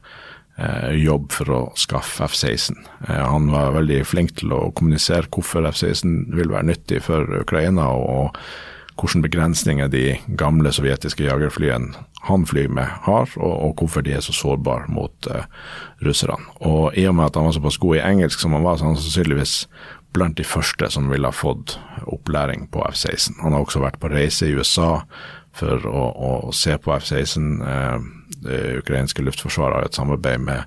[0.63, 2.77] Eh, jobb for å skaffe F-16.
[3.09, 7.89] Eh, han var veldig flink til å kommunisere hvorfor F-16 vil være nyttig for Ukraina,
[7.89, 8.37] og
[9.01, 14.35] hvilke begrensninger de gamle sovjetiske jagerflyene han flyr med, har, og hvorfor de er så
[14.37, 15.49] sårbare mot uh,
[16.07, 16.53] russerne.
[16.61, 18.87] Og I og med at han var såpass god i engelsk som han var, så
[18.87, 19.57] han sannsynligvis
[20.15, 23.41] blant de første som ville ha fått opplæring på F-16.
[23.43, 25.01] Han har også vært på reise i USA
[25.57, 27.49] for å, å se på F-16.
[27.69, 28.11] Eh,
[28.43, 30.65] det ukrainske luftforsvaret har et samarbeid med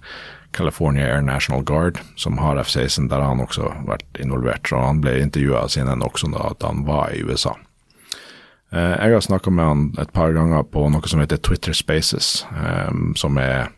[0.56, 3.10] California Air National Guard, som har F-16.
[3.12, 4.68] Der har han også vært involvert.
[4.70, 7.56] så Han ble intervjua av CNN også da han var i USA.
[8.72, 12.46] Eh, jeg har snakka med han et par ganger på noe som heter Twitter Spaces,
[12.56, 13.74] eh, som er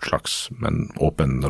[0.00, 1.40] slags men åpen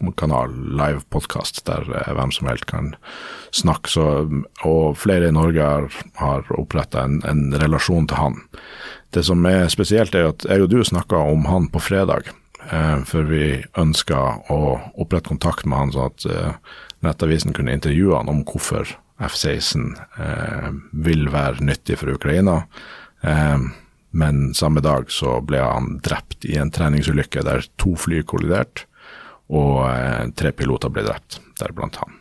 [0.00, 2.94] radiokanal, live podkast, der eh, hvem som helst kan
[3.50, 3.90] snakke.
[3.90, 4.06] Så,
[4.64, 8.42] og flere i Norge har, har oppretta en, en, relasjon til han.
[9.10, 12.28] Det som er spesielt, er at jeg og du snakka om han på fredag,
[13.06, 14.16] for vi ønska
[14.50, 14.58] å
[14.98, 16.24] opprette kontakt med han, sånn at
[17.06, 18.88] Nettavisen kunne intervjue han om hvorfor
[19.22, 22.62] F-16 eh, vil være nyttig for Ukraina.
[23.22, 23.68] Eh,
[24.16, 28.86] men samme dag så ble han drept i en treningsulykke der to fly kolliderte,
[29.54, 32.14] og eh, tre piloter ble drept, deriblant han.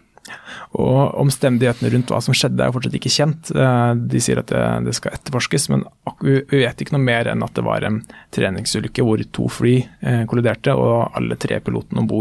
[0.81, 3.51] Og Omstendighetene rundt hva som skjedde er jo fortsatt ikke kjent.
[3.53, 5.85] Eh, de sier at det, det skal etterforskes, men
[6.21, 8.01] vi vet ikke noe mer enn at det var en
[8.35, 12.11] treningsulykke hvor to fly eh, kolliderte og alle tre pilotene om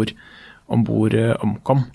[0.89, 1.87] bord omkom.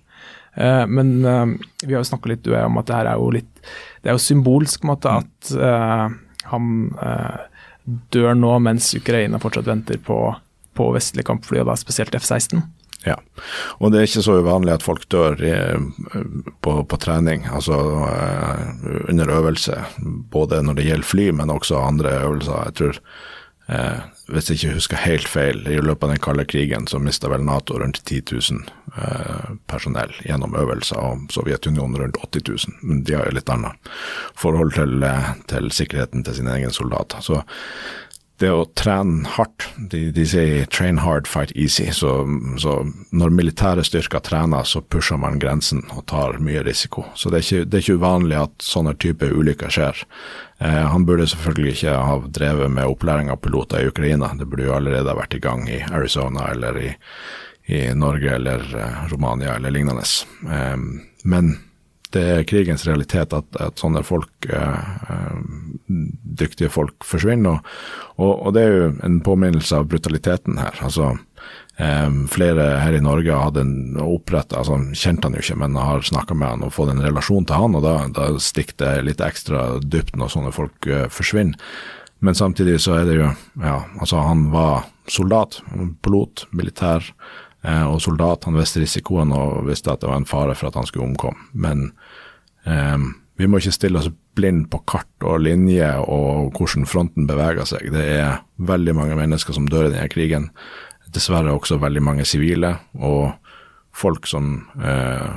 [0.60, 3.62] Men vi har jo snakka litt om at det her er jo litt
[4.02, 5.52] Det er jo symbolsk på en måte at
[6.50, 6.65] han
[8.12, 10.17] dør nå mens Ukraina fortsatt venter på,
[10.76, 12.65] på vestlige kampfly, og da spesielt F-16.
[13.06, 13.16] Ja,
[13.80, 15.56] og det er ikke så uvanlig at folk dør i,
[16.60, 17.78] på, på, trening, altså
[19.08, 19.78] under øvelse.
[20.32, 22.66] Både når det gjelder fly, men også andre øvelser.
[22.68, 23.00] Jeg tror
[23.70, 24.00] Eh,
[24.34, 27.44] hvis jeg ikke husker helt feil, i løpet av den kalde krigen så mista vel
[27.46, 28.64] Nato rundt 10 000
[28.98, 32.80] eh, personell gjennom øvelser, og Sovjetunionen rundt 80 000.
[32.82, 33.92] Men de har jo litt annet
[34.34, 37.22] forhold til, eh, til sikkerheten til sine egne soldater.
[37.22, 37.44] Så
[38.39, 41.91] det å trene hardt De, de sier 'train hard, fight easy'.
[41.95, 42.12] Så,
[42.60, 42.75] så,
[43.12, 47.06] når militære styrker trener, så pusher man grensen og tar mye risiko.
[47.15, 50.04] Så det er ikke, det er ikke uvanlig at sånne typer ulykker skjer.
[50.60, 54.34] Eh, han burde selvfølgelig ikke ha drevet med opplæring av piloter i Ukraina.
[54.36, 56.91] Det burde jo allerede vært i gang i Arizona eller i,
[57.71, 60.06] i Norge eller eh, Romania eller lignende.
[60.47, 60.78] Eh,
[61.23, 61.58] men
[62.15, 65.98] det er krigens realitet at, at sånne folk, eh, eh,
[66.41, 67.62] dyktige folk, forsvinner.
[68.17, 70.80] Og, og, det er jo en påminnelse av brutaliteten her.
[70.86, 71.12] Altså,
[71.78, 73.65] eh, flere her i Norge hadde
[74.02, 77.45] opprettet, altså kjente han jo ikke, men har snakka med han og fått en relasjon
[77.45, 81.60] til han, og da, da stikker det litt ekstra dypt når sånne folk eh, forsvinner.
[82.19, 83.30] Men samtidig så er det jo,
[83.63, 85.62] ja, altså han var soldat,
[86.04, 87.06] pilot, militær
[87.88, 88.45] og soldat.
[88.48, 91.50] Han visste risikoen og visste at det var en fare for at han skulle omkomme.
[91.54, 91.91] Men
[92.65, 92.98] eh,
[93.39, 97.91] vi må ikke stille oss blind på kart og linje og hvordan fronten beveger seg.
[97.91, 100.50] Det er veldig mange mennesker som dør i denne krigen.
[101.10, 102.78] Dessverre også veldig mange sivile.
[102.93, 103.34] og
[104.00, 105.30] folk som eh,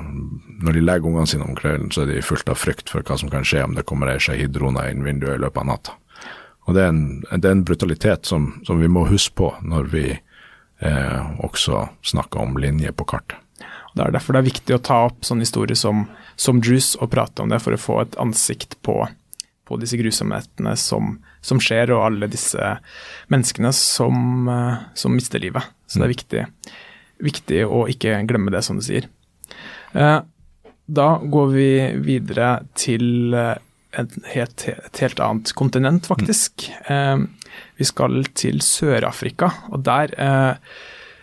[0.62, 3.18] Når de legger ungene sine om kvelden, så er de fullt av frykt for hva
[3.18, 5.96] som kan skje om det kommer ei shahid-drone inn vinduet i løpet av natta.
[6.68, 9.90] Og Det er en, det er en brutalitet som, som, vi må huske på når
[9.90, 10.04] vi
[10.82, 13.38] eh, også snakke om linjer på kartet.
[13.92, 16.06] Det er derfor det er viktig å ta opp sånne historier som,
[16.40, 18.96] som Juice og prate om det, for å få et ansikt på,
[19.68, 22.76] på disse grusomhetene som, som, skjer, og alle disse
[23.32, 25.68] menneskene som, eh, som mister livet.
[25.86, 26.16] Så det er mm.
[26.16, 26.46] viktig,
[27.28, 29.10] viktig, å ikke glemme det, som du sier.
[29.92, 30.18] Eh,
[30.92, 31.68] da går vi
[32.02, 33.60] videre til eh,
[33.98, 36.68] et helt, et helt annet kontinent, faktisk.
[36.88, 37.28] Mm.
[37.80, 40.72] Vi skal til Sør-Afrika, og der eh,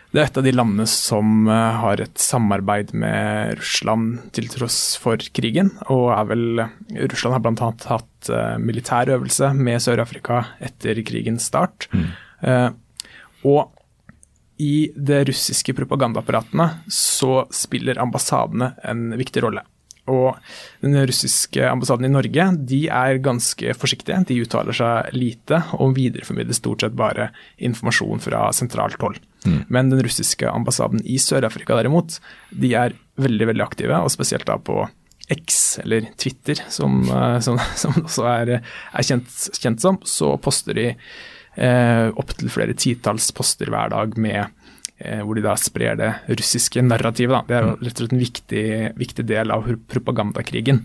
[0.09, 4.97] det er et av de landene som eh, har et samarbeid med Russland til tross
[4.97, 5.69] for krigen.
[5.93, 6.63] Og er vel
[6.97, 7.69] Russland har bl.a.
[7.91, 11.85] hatt eh, militær øvelse med Sør-Afrika etter krigens start.
[11.93, 12.07] Mm.
[12.39, 12.69] Uh,
[13.49, 13.75] og
[14.59, 19.63] i det russiske propagandaapparatene så spiller ambassadene en viktig rolle.
[20.09, 20.37] Og
[20.83, 24.21] den russiske ambassaden i Norge de er ganske forsiktige.
[24.29, 29.19] De uttaler seg lite og videreformidler stort sett bare informasjon fra sentralt hold.
[29.45, 29.61] Mm.
[29.71, 32.19] Men den russiske ambassaden i Sør-Afrika derimot,
[32.51, 34.83] de er veldig veldig aktive, og spesielt da på
[35.29, 40.77] X, eller Twitter, som, eh, som, som også er, er kjent, kjent, som, så poster
[40.77, 44.49] de eh, opptil flere titalls poster hver dag med
[44.99, 47.31] hvor de da sprer det russiske narrativet.
[47.31, 47.41] Da.
[47.47, 47.81] Det er jo mm.
[47.85, 48.65] rett og slett en viktig,
[48.99, 50.83] viktig del av propagandakrigen.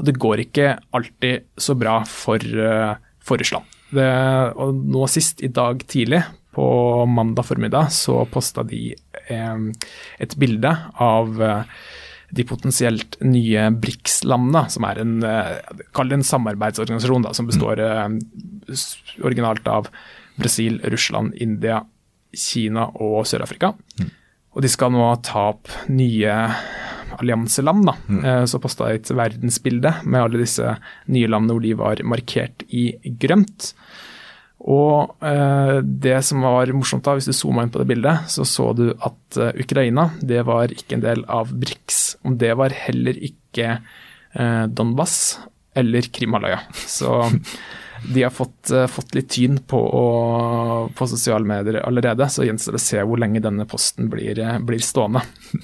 [0.00, 3.78] Og det går ikke alltid så bra for, eh, for Russland.
[3.90, 4.06] Det,
[4.56, 6.22] og nå sist, i dag tidlig,
[6.54, 6.66] på
[7.06, 8.94] mandag formiddag, så posta de
[9.28, 9.86] eh,
[10.18, 11.42] et bilde av
[12.30, 15.14] de potensielt nye BRICS-landene, som er en,
[15.94, 17.82] kall det en samarbeidsorganisasjon da, som består
[19.26, 19.88] originalt av
[20.38, 21.80] Brasil, Russland, India,
[22.36, 23.72] Kina og Sør-Afrika.
[24.00, 24.10] Mm.
[24.50, 26.36] Og de skal nå ta opp nye
[27.20, 27.86] allianseland.
[27.86, 28.46] da, mm.
[28.50, 30.76] Så posta jeg et verdensbilde med alle disse
[31.10, 32.90] nye landene hvor de var markert i
[33.22, 33.72] grønt.
[34.60, 38.44] Og eh, det som var morsomt da, hvis du zooma inn på det bildet, så
[38.44, 42.00] så du at uh, Ukraina det var ikke en del av BRICS.
[42.28, 45.14] Og det var heller ikke eh, Donbas
[45.78, 46.60] eller Krimhalvøya.
[46.76, 47.14] Så
[48.08, 49.80] de har fått, uh, fått litt tyn på,
[50.96, 54.58] på, sosiale medier allerede, så gjenstår det å se hvor lenge denne posten blir, uh,
[54.64, 55.24] blir stående.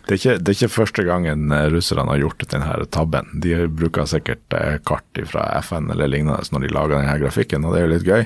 [0.00, 3.26] Det er, ikke, det er, ikke, første gangen eh, russerne har gjort denne tabben.
[3.44, 4.54] De bruker sikkert
[4.88, 8.08] kart fra FN eller lignende når de lager denne grafikken, og det er jo litt
[8.08, 8.24] gøy,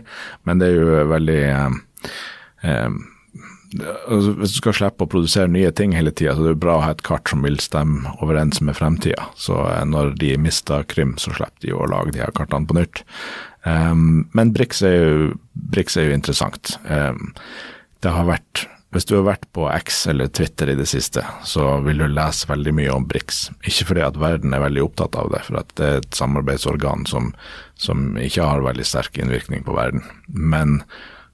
[0.49, 2.95] men det er jo veldig eh,
[3.83, 6.79] altså, Hvis du skal slippe å produsere nye ting hele tida, så er det bra
[6.79, 9.31] å ha et kart som vil stemme overens med fremtida.
[9.39, 9.57] Så
[9.89, 13.05] når de mister Krim, så slipper de å lage de her kartene på nytt.
[13.65, 15.33] Um, men BRICS er, jo,
[15.73, 16.77] BRICS er jo interessant.
[16.85, 17.33] Um,
[18.05, 21.81] det har vært hvis du har vært på X eller Twitter i det siste, så
[21.83, 23.41] vil du lese veldig mye om BRICS.
[23.67, 27.03] Ikke fordi at verden er veldig opptatt av det, for at det er et samarbeidsorgan
[27.11, 27.33] som,
[27.75, 30.05] som ikke har veldig sterk innvirkning på verden.
[30.31, 30.85] Men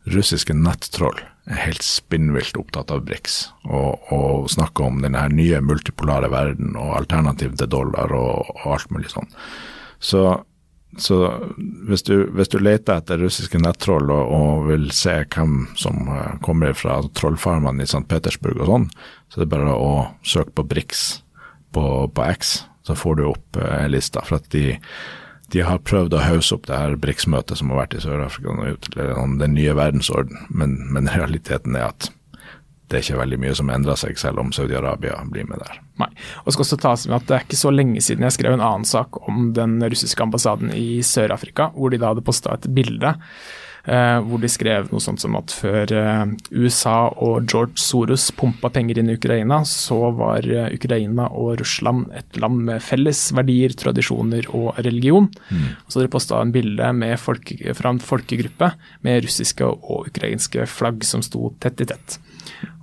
[0.08, 6.76] russiske nettroll helt spinnvilt opptatt av BRICS, og, og snakker om denne nye multipolare verden
[6.78, 9.30] og alternativ til dollar og, og alt mulig sånn.
[10.00, 10.24] Så
[10.98, 11.16] så
[11.86, 16.34] hvis du, hvis du, leter etter russiske nettroll og, og, vil se hvem som uh,
[16.42, 18.02] kommer fra trollfarmene i St.
[18.10, 18.86] Petersburg og sånn,
[19.30, 19.92] så det er bare å
[20.26, 21.04] søke på BRICS
[21.76, 24.24] på, på X, så får du opp eh, lista.
[24.26, 24.74] For at de,
[25.52, 28.54] de, har prøvd å hausse opp det her BRICS-møtet som har vært i Sør-Afrika,
[29.20, 32.10] om den nye verdensorden, men, men realiteten er at
[32.90, 35.76] det er ikke veldig mye som endrer seg, selv om Saudi-Arabia blir med der.
[36.02, 36.08] Nei.
[36.42, 38.64] Og skal også tas med at Det er ikke så lenge siden jeg skrev en
[38.66, 43.14] annen sak om den russiske ambassaden i Sør-Afrika, hvor de da hadde posta et bilde
[44.26, 49.00] hvor de skrev noe sånt som at før eh, USA og George Soros pumpa penger
[49.00, 54.50] inn i Ukraina, så var eh, Ukraina og Russland et land med felles verdier, tradisjoner
[54.56, 55.30] og religion.
[55.50, 55.68] Mm.
[55.88, 58.72] Så dere posta en bilde folk, fra en folkegruppe
[59.06, 62.20] med russiske og ukrainske flagg som sto tett i tett.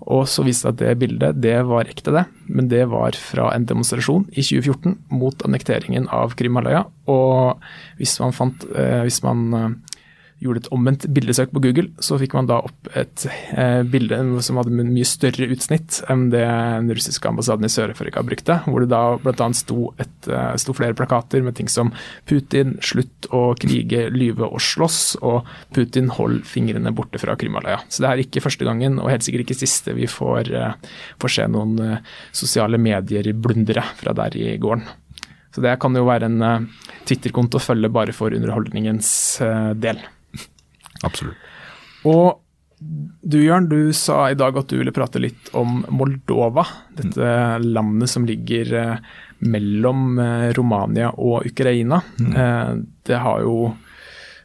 [0.08, 2.24] Og så viste det at det bildet, det var ekte, det.
[2.48, 6.86] Men det var fra en demonstrasjon i 2014 mot annekteringen av Krimhalvøya.
[7.12, 7.66] Og
[8.00, 9.97] hvis man fant eh, Hvis man eh,
[10.44, 14.60] gjorde et omvendt bildesøk på Google, så fikk man da opp et eh, bilde som
[14.60, 18.60] hadde mye større utsnitt enn det den russiske ambassaden i Sør-Afrika brukte.
[18.68, 19.48] Hvor det da bl.a.
[19.58, 21.90] Sto, eh, sto flere plakater med ting som
[22.28, 27.88] 'Putin, slutt å krige, lyve og slåss', og 'Putin, hold fingrene borte fra Krimhalvøya'.
[27.90, 30.74] Så det er ikke første gangen, og helt sikkert ikke siste, vi får, eh,
[31.20, 31.98] får se noen eh,
[32.32, 34.86] sosiale medier-blundere fra der i gården.
[35.52, 36.70] Så det kan jo være en
[37.08, 39.42] Twitter-konto å følge bare for underholdningens
[39.74, 39.98] del.
[41.06, 41.38] Absolutt.
[42.08, 42.38] Og
[42.78, 46.66] du Jørn, du sa i dag at du ville prate litt om Moldova.
[46.94, 47.66] Dette mm.
[47.74, 49.16] landet som ligger eh,
[49.50, 52.04] mellom eh, Romania og Ukraina.
[52.22, 52.36] Mm.
[52.38, 52.72] Eh,
[53.10, 53.74] det har jo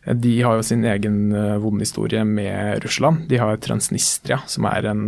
[0.03, 1.31] de har jo sin egen
[1.63, 3.29] vonde historie med Russland.
[3.31, 5.05] De har Transnistria, som er en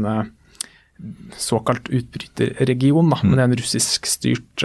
[1.35, 3.25] såkalt utbryterregion, da, mm.
[3.27, 4.65] men det er en russiskstyrt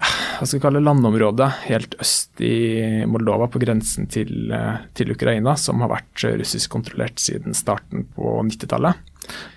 [0.00, 5.56] hva skal vi kalle landområdet helt øst i Moldova, på grensen til, eh, til Ukraina,
[5.56, 8.96] som har vært russisk kontrollert siden starten på 90-tallet.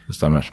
[0.08, 0.50] Det stemmer.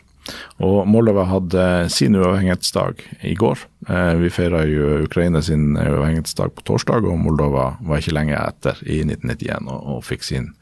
[0.60, 3.58] Og Moldova hadde sin uavhengighetsdag i går.
[3.88, 8.78] Eh, vi feira jo Ukraina sin uavhengighetsdag på torsdag, og Moldova var ikke lenge etter,
[8.86, 10.52] i 1991, og, og fikk sin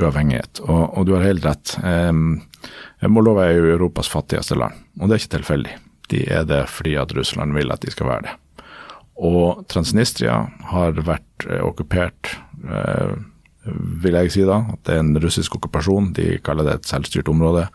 [0.00, 0.60] uavhengighet.
[0.66, 1.76] Og, og, du har helt rett.
[1.80, 5.78] Eh, Moldova er jo Europas fattigste land, og det er ikke tilfeldig.
[6.12, 8.36] De er det fordi at Russland vil at de skal være det.
[9.16, 12.36] Og Transnistria har vært eh, okkupert,
[12.68, 13.16] eh,
[14.02, 14.60] vil jeg si da.
[14.74, 16.12] At det er en russisk okkupasjon.
[16.16, 17.66] De kaller det et selvstyrt område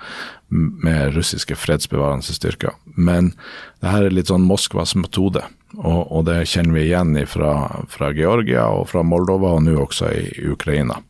[0.52, 2.78] med russiske fredsbevarende styrker.
[2.96, 3.34] Men
[3.82, 5.44] det her er litt sånn Moskvas metode,
[5.80, 7.54] og, og det kjenner vi igjen fra,
[7.92, 11.02] fra Georgia og fra Moldova, og nå også i Ukraina.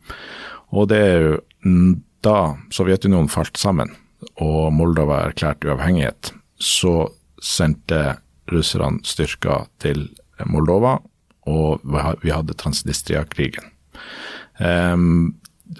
[0.72, 1.39] Og det er jo
[2.22, 2.38] da
[2.74, 3.91] Sovjetunionen falt sammen
[4.41, 7.10] og Moldova erklærte uavhengighet, så
[7.41, 8.19] sendte
[8.52, 10.10] russerne styrker til
[10.50, 10.98] Moldova,
[11.50, 11.81] og
[12.21, 13.71] vi hadde Transnistria-krigen.
[14.62, 15.37] Um,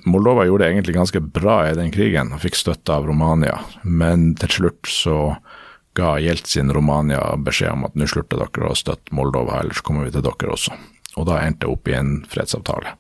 [0.08, 4.32] Moldova gjorde det egentlig ganske bra i den krigen og fikk støtte av Romania, men
[4.40, 5.18] til slutt så
[5.98, 10.16] ga Jeltsin Romania beskjed om at nå slutter dere å støtte Moldova, ellers kommer vi
[10.16, 10.78] til dere også.
[11.20, 12.96] Og da endte det opp i en fredsavtale.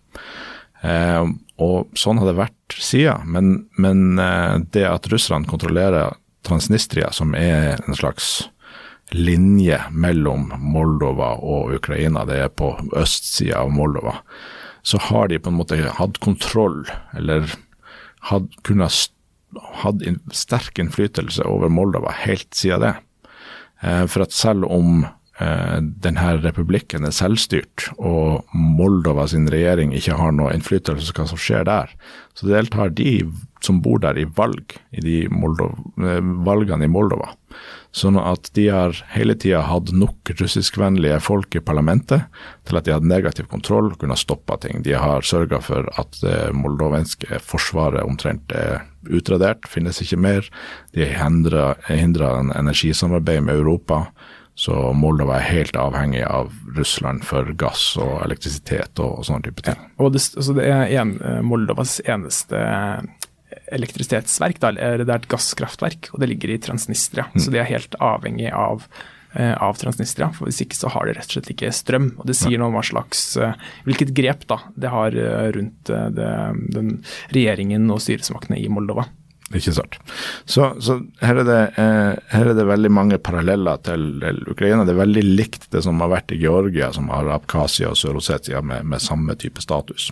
[0.84, 1.24] Eh,
[1.62, 7.36] og sånn har det vært siden, men, men eh, det at russerne kontrollerer Transnistria, som
[7.38, 8.50] er en slags
[9.12, 14.20] linje mellom Moldova og Ukraina, det er på østsida av Moldova,
[14.84, 16.84] så har de på en måte hatt kontroll,
[17.18, 17.50] eller
[18.32, 18.90] had, kunne
[19.84, 20.06] hatt
[20.36, 22.94] sterk innflytelse over Moldova helt siden det.
[23.82, 30.18] Eh, for at selv om eh, denne republikken er selvstyrt, og Moldova sin regjering ikke
[30.18, 31.94] har noe innflytelse på hva som skjer der,
[32.38, 33.26] så deltar de
[33.62, 37.34] som bor der i valg i de Moldova, eh, valgene i Moldova.
[37.92, 42.24] Sånn at de har hele tida hatt nok russiskvennlige folk i parlamentet
[42.68, 44.80] til at de hadde negativ kontroll og kunne stoppa ting.
[44.86, 50.48] De har sørga for at det moldovenske forsvaret omtrent er utradert, finnes ikke mer.
[50.96, 54.06] De har hindra energisamarbeid med Europa.
[54.56, 59.64] Så Moldova er helt avhengig av Russland for gass og elektrisitet og, og sånne type
[59.66, 59.80] ting.
[59.80, 61.16] Ja, og det, altså det er en,
[61.48, 62.60] Moldovas eneste
[63.72, 64.60] elektrisitetsverk.
[64.62, 67.28] Da, det er et gasskraftverk, og det ligger i Transnistria.
[67.32, 67.42] Mm.
[67.44, 68.86] Så de er helt avhengig av,
[69.34, 70.32] eh, av Transnistria.
[70.34, 72.12] for Hvis ikke så har de rett og slett ikke strøm.
[72.20, 73.54] og Det sier noe om hva slags, eh,
[73.86, 76.36] hvilket grep da, det har eh, rundt det,
[76.76, 79.08] den regjeringen og styresmaktene i Moldova.
[79.56, 79.98] Ikke sant.
[80.46, 84.86] Så, så her, er det, eh, her, er det, veldig mange paralleller til, til, Ukraina.
[84.88, 88.62] Det er veldig likt det som har vært i Georgia, som har Abkhasia og Sør-Ossetia
[88.64, 90.12] med, med, samme type status.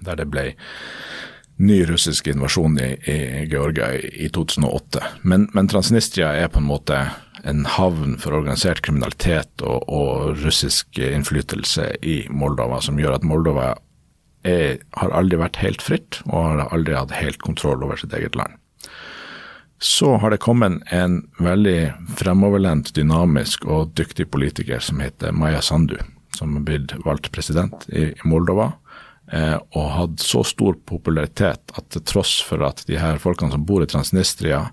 [0.00, 0.52] Der det ble
[1.56, 5.02] ny russisk invasjon i, i Georgia i, i 2008.
[5.22, 6.98] Men, men, Transnistria er på en måte
[7.44, 13.72] en havn for organisert kriminalitet og, og russisk innflytelse i Moldova, som gjør at Moldova
[14.46, 18.38] er, har aldri vært helt fritt og har aldri hatt helt kontroll over sitt eget
[18.38, 18.58] land.
[19.82, 25.96] Så har det kommet en veldig fremoverlent, dynamisk og dyktig politiker som heter Maya Sandu,
[26.38, 28.70] som er blitt valgt president i Moldova
[29.32, 33.80] og hadde så stor popularitet at til tross for at de her folkene som bor
[33.80, 34.66] i Transnistria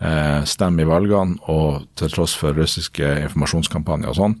[0.00, 4.36] eh, stemmer i valgene, og til tross for russiske informasjonskampanjer og sånn,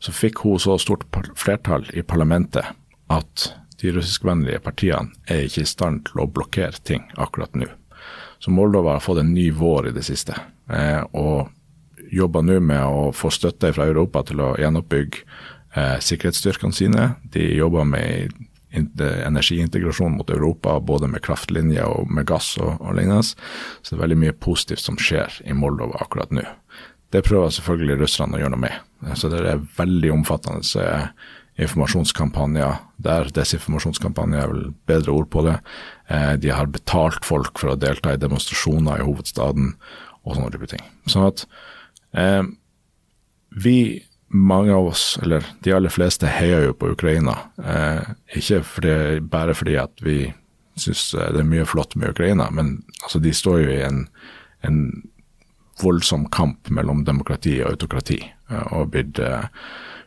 [0.00, 1.06] så fikk hun så stort
[1.38, 2.72] flertall i parlamentet
[3.12, 7.68] at de russiskvennlige partiene er ikke i stand til å blokkere ting akkurat nå.
[8.42, 10.34] Så Moldova har fått en ny vår i det siste,
[10.70, 11.50] eh, og
[12.12, 15.24] jobber nå med å få støtte fra Europa til å gjenoppbygge
[15.76, 17.08] eh, sikkerhetsstyrkene sine.
[17.34, 18.34] De jobber med
[18.72, 23.24] energiintegrasjon mot Europa, både med kraftlinjer og med gass og, og lignende.
[23.24, 26.44] Så det er veldig mye positivt som skjer i Moldova akkurat nå.
[27.12, 29.14] Det prøver selvfølgelig russerne å gjøre noe med.
[29.16, 31.06] Så det er veldig omfattende eh,
[31.64, 33.30] informasjonskampanjer der.
[33.34, 35.56] Desinformasjonskampanjer er vel bedre ord på det.
[36.12, 39.72] Eh, de har betalt folk for å delta i demonstrasjoner i hovedstaden
[40.26, 40.84] og sånne type ting.
[41.08, 41.46] Sånn at
[42.12, 42.44] eh,
[43.56, 43.78] vi
[44.28, 47.36] mange av oss, eller de aller fleste, heier jo på Ukraina.
[47.64, 50.20] Eh, ikke fordi, bare fordi at vi
[50.76, 54.06] syns eh, det er mye flott med Ukraina, men altså, de står jo i en,
[54.66, 54.80] en
[55.82, 58.20] voldsom kamp mellom demokrati og autokrati,
[58.50, 59.48] eh, og blitt eh,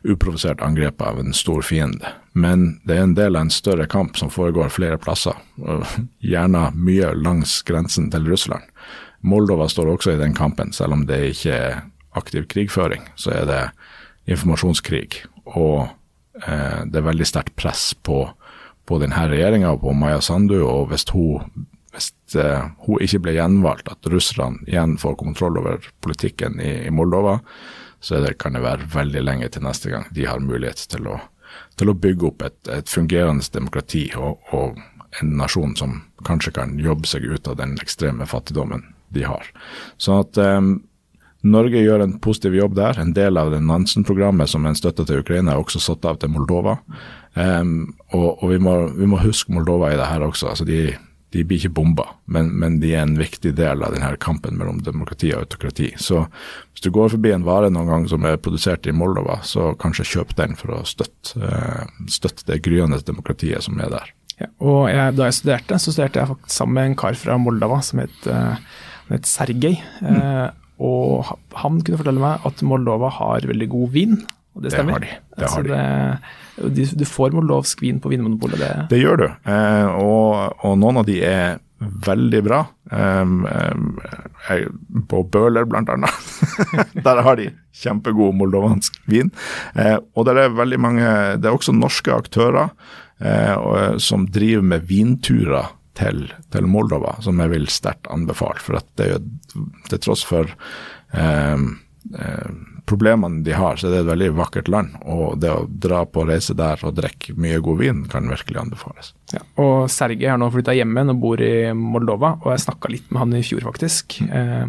[0.01, 2.13] uprovosert angrepet av en stor fiende.
[2.33, 5.37] Men det er en del av en større kamp som foregår flere plasser,
[6.25, 8.65] gjerne mye langs grensen til Russland.
[9.21, 11.81] Moldova står også i den kampen, selv om det ikke er
[12.17, 13.03] aktiv krigføring.
[13.15, 13.61] Så er det
[14.29, 15.23] informasjonskrig.
[15.55, 15.87] Og
[16.45, 18.23] eh, det er veldig sterkt press på,
[18.85, 20.59] på denne regjeringa og på Maya Sandu.
[20.65, 25.91] Og hvis hun, hvis, eh, hun ikke blir gjenvalgt, at russerne igjen får kontroll over
[26.05, 27.39] politikken i, i Moldova,
[28.01, 31.19] så det, kan det være veldig lenge til neste gang de har mulighet til å,
[31.77, 34.81] til å bygge opp et, et fungerende demokrati og, og,
[35.19, 39.49] en nasjon som kanskje kan jobbe seg ut av den ekstreme fattigdommen de har.
[39.99, 40.69] Sånn at um,
[41.41, 42.99] Norge gjør en positiv jobb der.
[43.01, 46.29] En del av det Nansen-programmet som en støtte til Ukraina, er også satt av til
[46.33, 46.77] Moldova.
[47.33, 50.51] Um, og, og vi, må, vi, må, huske Moldova i det her også.
[50.51, 50.83] altså De,
[51.33, 54.83] de blir ikke bomba, men, men, de er en viktig del av denne kampen mellom
[54.85, 55.93] demokrati og autokrati.
[55.97, 59.71] Så hvis du går forbi en vare noen gang som er produsert i Moldova, så
[59.81, 64.15] kanskje kjøp den for å støtte, uh, støtte det gryende demokratiet som er der.
[64.37, 67.41] Ja, og jeg, Da jeg studerte, så studerte jeg faktisk sammen med en kar fra
[67.41, 68.57] Moldova som het, uh,
[69.09, 69.81] het Sergej.
[70.05, 70.60] Mm.
[70.81, 74.21] Og han kunne fortelle meg at Moldova har veldig god vin.
[74.55, 74.99] Og det stemmer.
[74.99, 75.33] Det har de.
[75.37, 78.59] Det har altså det, du får moldovsk vin på Vinmonopolet.
[78.59, 81.61] Det, det gjør du, eh, og, og, noen av de er
[82.05, 82.59] veldig bra.
[82.91, 85.95] Um, um, på Bøhler bl.a.
[87.07, 87.47] Der har de
[87.81, 89.31] kjempegod moldovansk vin.
[89.73, 91.07] Eh, og det er veldig mange
[91.41, 92.69] Det er også norske aktører
[93.23, 98.61] eh, som driver med vinturer til, til, Moldova, som jeg vil sterkt anbefale.
[98.63, 100.51] For at det er jo til tross for
[101.17, 101.63] eh,
[102.17, 102.51] eh,
[102.89, 104.95] problemene de har, så er det et veldig vakkert land.
[105.03, 109.13] Og det å dra på reise der og drikke mye god vin kan virkelig anbefales.
[109.33, 112.91] Ja, og Sergej har nå flytta hjem igjen og bor i Moldova, og jeg snakka
[112.91, 114.21] litt med han i fjor, faktisk.
[114.27, 114.65] Eh,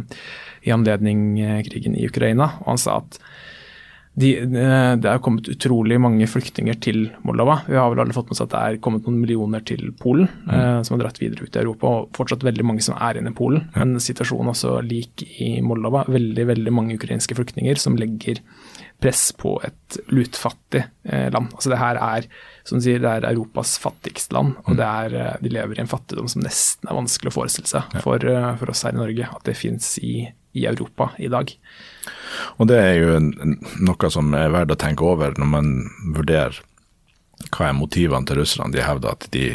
[0.62, 2.52] I anledning eh, krigen i Ukraina.
[2.62, 3.18] Og han sa at
[4.14, 7.62] de, eh, det er kommet utrolig mange flyktninger til Moldova.
[7.64, 10.28] Vi har vel alle fått med oss at det er kommet noen millioner til Polen,
[10.44, 10.52] mm.
[10.52, 11.94] eh, som har dratt videre ut i Europa.
[12.02, 13.66] Og fortsatt veldig mange som er inne i Polen.
[13.76, 16.04] Men situasjonen er også lik i Moldova.
[16.12, 18.42] Veldig, veldig mange ukrainske flyktninger som legger
[19.02, 21.50] press på et lutfattig eh, land.
[21.56, 22.28] Altså det her er
[22.62, 25.82] som du sier, det er Europas fattigste land, og det er, eh, de lever i
[25.82, 29.00] en fattigdom som nesten er vanskelig å forestille seg for, eh, for oss her i
[29.00, 29.26] Norge.
[29.26, 31.52] At det finnes i, i Europa i dag.
[32.60, 35.72] Og det er jo noe som er verdt å tenke over når man
[36.16, 36.60] vurderer
[37.52, 38.72] hva er motivene til russerne.
[38.72, 39.46] De hevder at de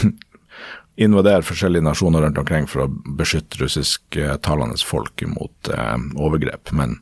[1.06, 6.72] invaderer forskjellige nasjoner rundt omkring for å beskytte russisktalende folk mot eh, overgrep.
[6.72, 6.98] Men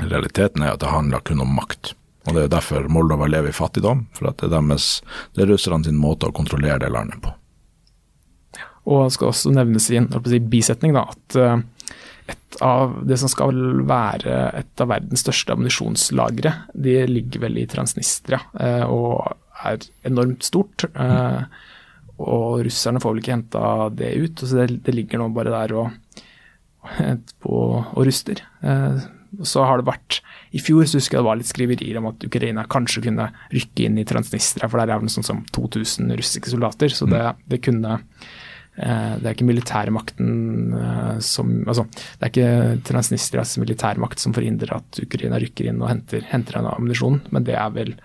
[0.00, 1.94] realiteten er at det handler kun om makt.
[2.28, 5.00] Og Det er derfor Moldova lever i fattigdom, for at det er, deres,
[5.34, 7.32] det er russerne sin måte å kontrollere det landet på.
[8.90, 10.08] Og det skal også nevnes i en
[10.50, 11.60] bisetning da, at uh,
[12.30, 17.68] et av det som skal være et av verdens største ammunisjonslagre, de ligger vel i
[17.70, 20.86] Transnistria uh, og er enormt stort.
[20.96, 21.44] Uh,
[22.20, 23.64] og russerne får vel ikke henta
[23.96, 26.20] det ut, så det, det, ligger nå bare der og,
[27.40, 28.42] på, og ruster.
[29.40, 30.18] så har det vært
[30.50, 33.86] i fjor så husker jeg det var litt skriverier om at Ukraina kanskje kunne rykke
[33.86, 36.90] inn i Transnistria, for der er noe sånn som 2000 russiske soldater.
[36.94, 38.48] Så det, det kunne eh,
[38.78, 45.00] det er ikke militærmakten eh, som altså, Det er ikke Transnistrias militærmakt som forhindrer at
[45.02, 47.96] Ukraina rykker inn og henter, henter en ammunisjon, men det er vel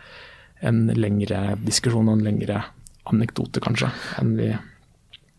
[0.66, 2.64] en lengre diskusjon og en lengre
[3.06, 4.56] anekdote, kanskje, enn vi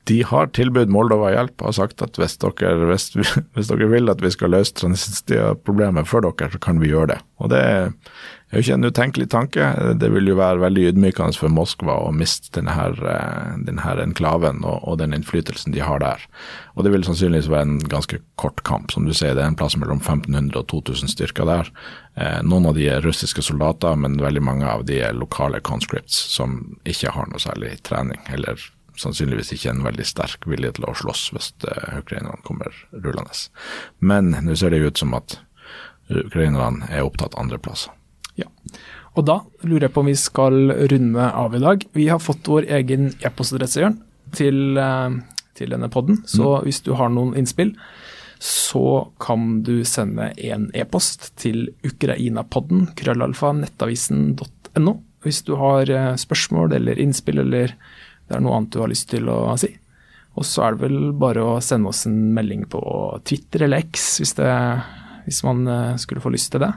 [0.06, 3.08] de har tilbudt Moldova hjelp og har sagt at hvis dere, hvis,
[3.56, 7.18] hvis dere vil at vi skal løse transittiproblemet for dere, så kan vi gjøre det.
[7.42, 7.62] Og Det
[8.50, 9.68] er jo ikke en utenkelig tanke.
[9.98, 12.74] Det vil jo være veldig ydmykende for Moskva å miste denne,
[13.66, 16.22] denne enklaven og, og, den innflytelsen de har der.
[16.76, 18.94] Og Det vil sannsynligvis være en ganske kort kamp.
[18.94, 21.72] Som du sier, det er en plass mellom 1500 og 2000 styrker der.
[22.14, 26.16] Eh, noen av de er russiske soldater, men veldig mange av de er lokale conscripts
[26.36, 28.60] som ikke har noe særlig trening eller
[28.96, 33.36] sannsynligvis ikke en veldig sterk vilje til å slåss hvis uh, ukrainerne kommer rullende.
[34.00, 35.38] Men nå ser det ut som at
[36.08, 37.95] ukrainerne er opptatt andre plasser.
[39.16, 41.86] Og da lurer jeg på om vi skal runde av i dag.
[41.96, 43.96] Vi har fått vår egen e-postadresse, Jørn,
[44.36, 45.16] til, uh,
[45.56, 46.20] til, denne podden.
[46.28, 46.66] Så mm.
[46.66, 47.72] hvis du har noen innspill,
[48.42, 54.98] så kan du sende en e-post til ukrainapodden, krøllalfa, nettavisen.no.
[55.24, 57.72] Hvis du har uh, spørsmål eller innspill eller
[58.26, 59.70] det er noe annet du har lyst til å si.
[60.36, 62.82] Og så er det vel bare å sende oss en melding på
[63.24, 64.50] Twitter eller X hvis, det,
[65.24, 66.72] hvis man eh, skulle få lyst til det.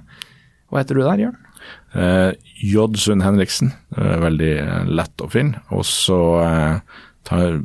[0.70, 1.49] Hva heter du der, Jørn?
[1.94, 2.32] Eh,
[2.62, 2.88] J.
[2.98, 3.72] Sund Henriksen.
[3.98, 4.54] Eh, veldig
[4.90, 5.64] lett å finne.
[5.76, 7.62] Og så eh, tar,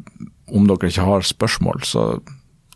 [0.53, 2.09] om dere ikke har spørsmål, så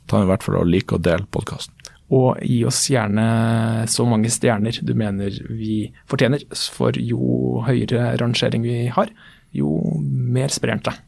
[0.08, 1.74] ta i hvert fall og like og del podkasten.
[2.08, 8.64] Og gi oss gjerne så mange stjerner du mener vi fortjener, for jo høyere rangering
[8.64, 9.12] vi har,
[9.52, 11.04] jo mer sprer seg.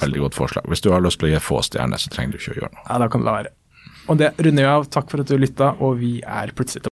[0.00, 0.66] Veldig godt forslag.
[0.70, 2.74] Hvis du har lyst til å gi få stjerner, så trenger du ikke å gjøre
[2.74, 2.86] noe.
[2.88, 3.54] Ja, da kan det la være.
[4.10, 4.86] Og det runder vi av.
[4.90, 6.88] Takk for at du lytta, og vi er plutselig tilbake.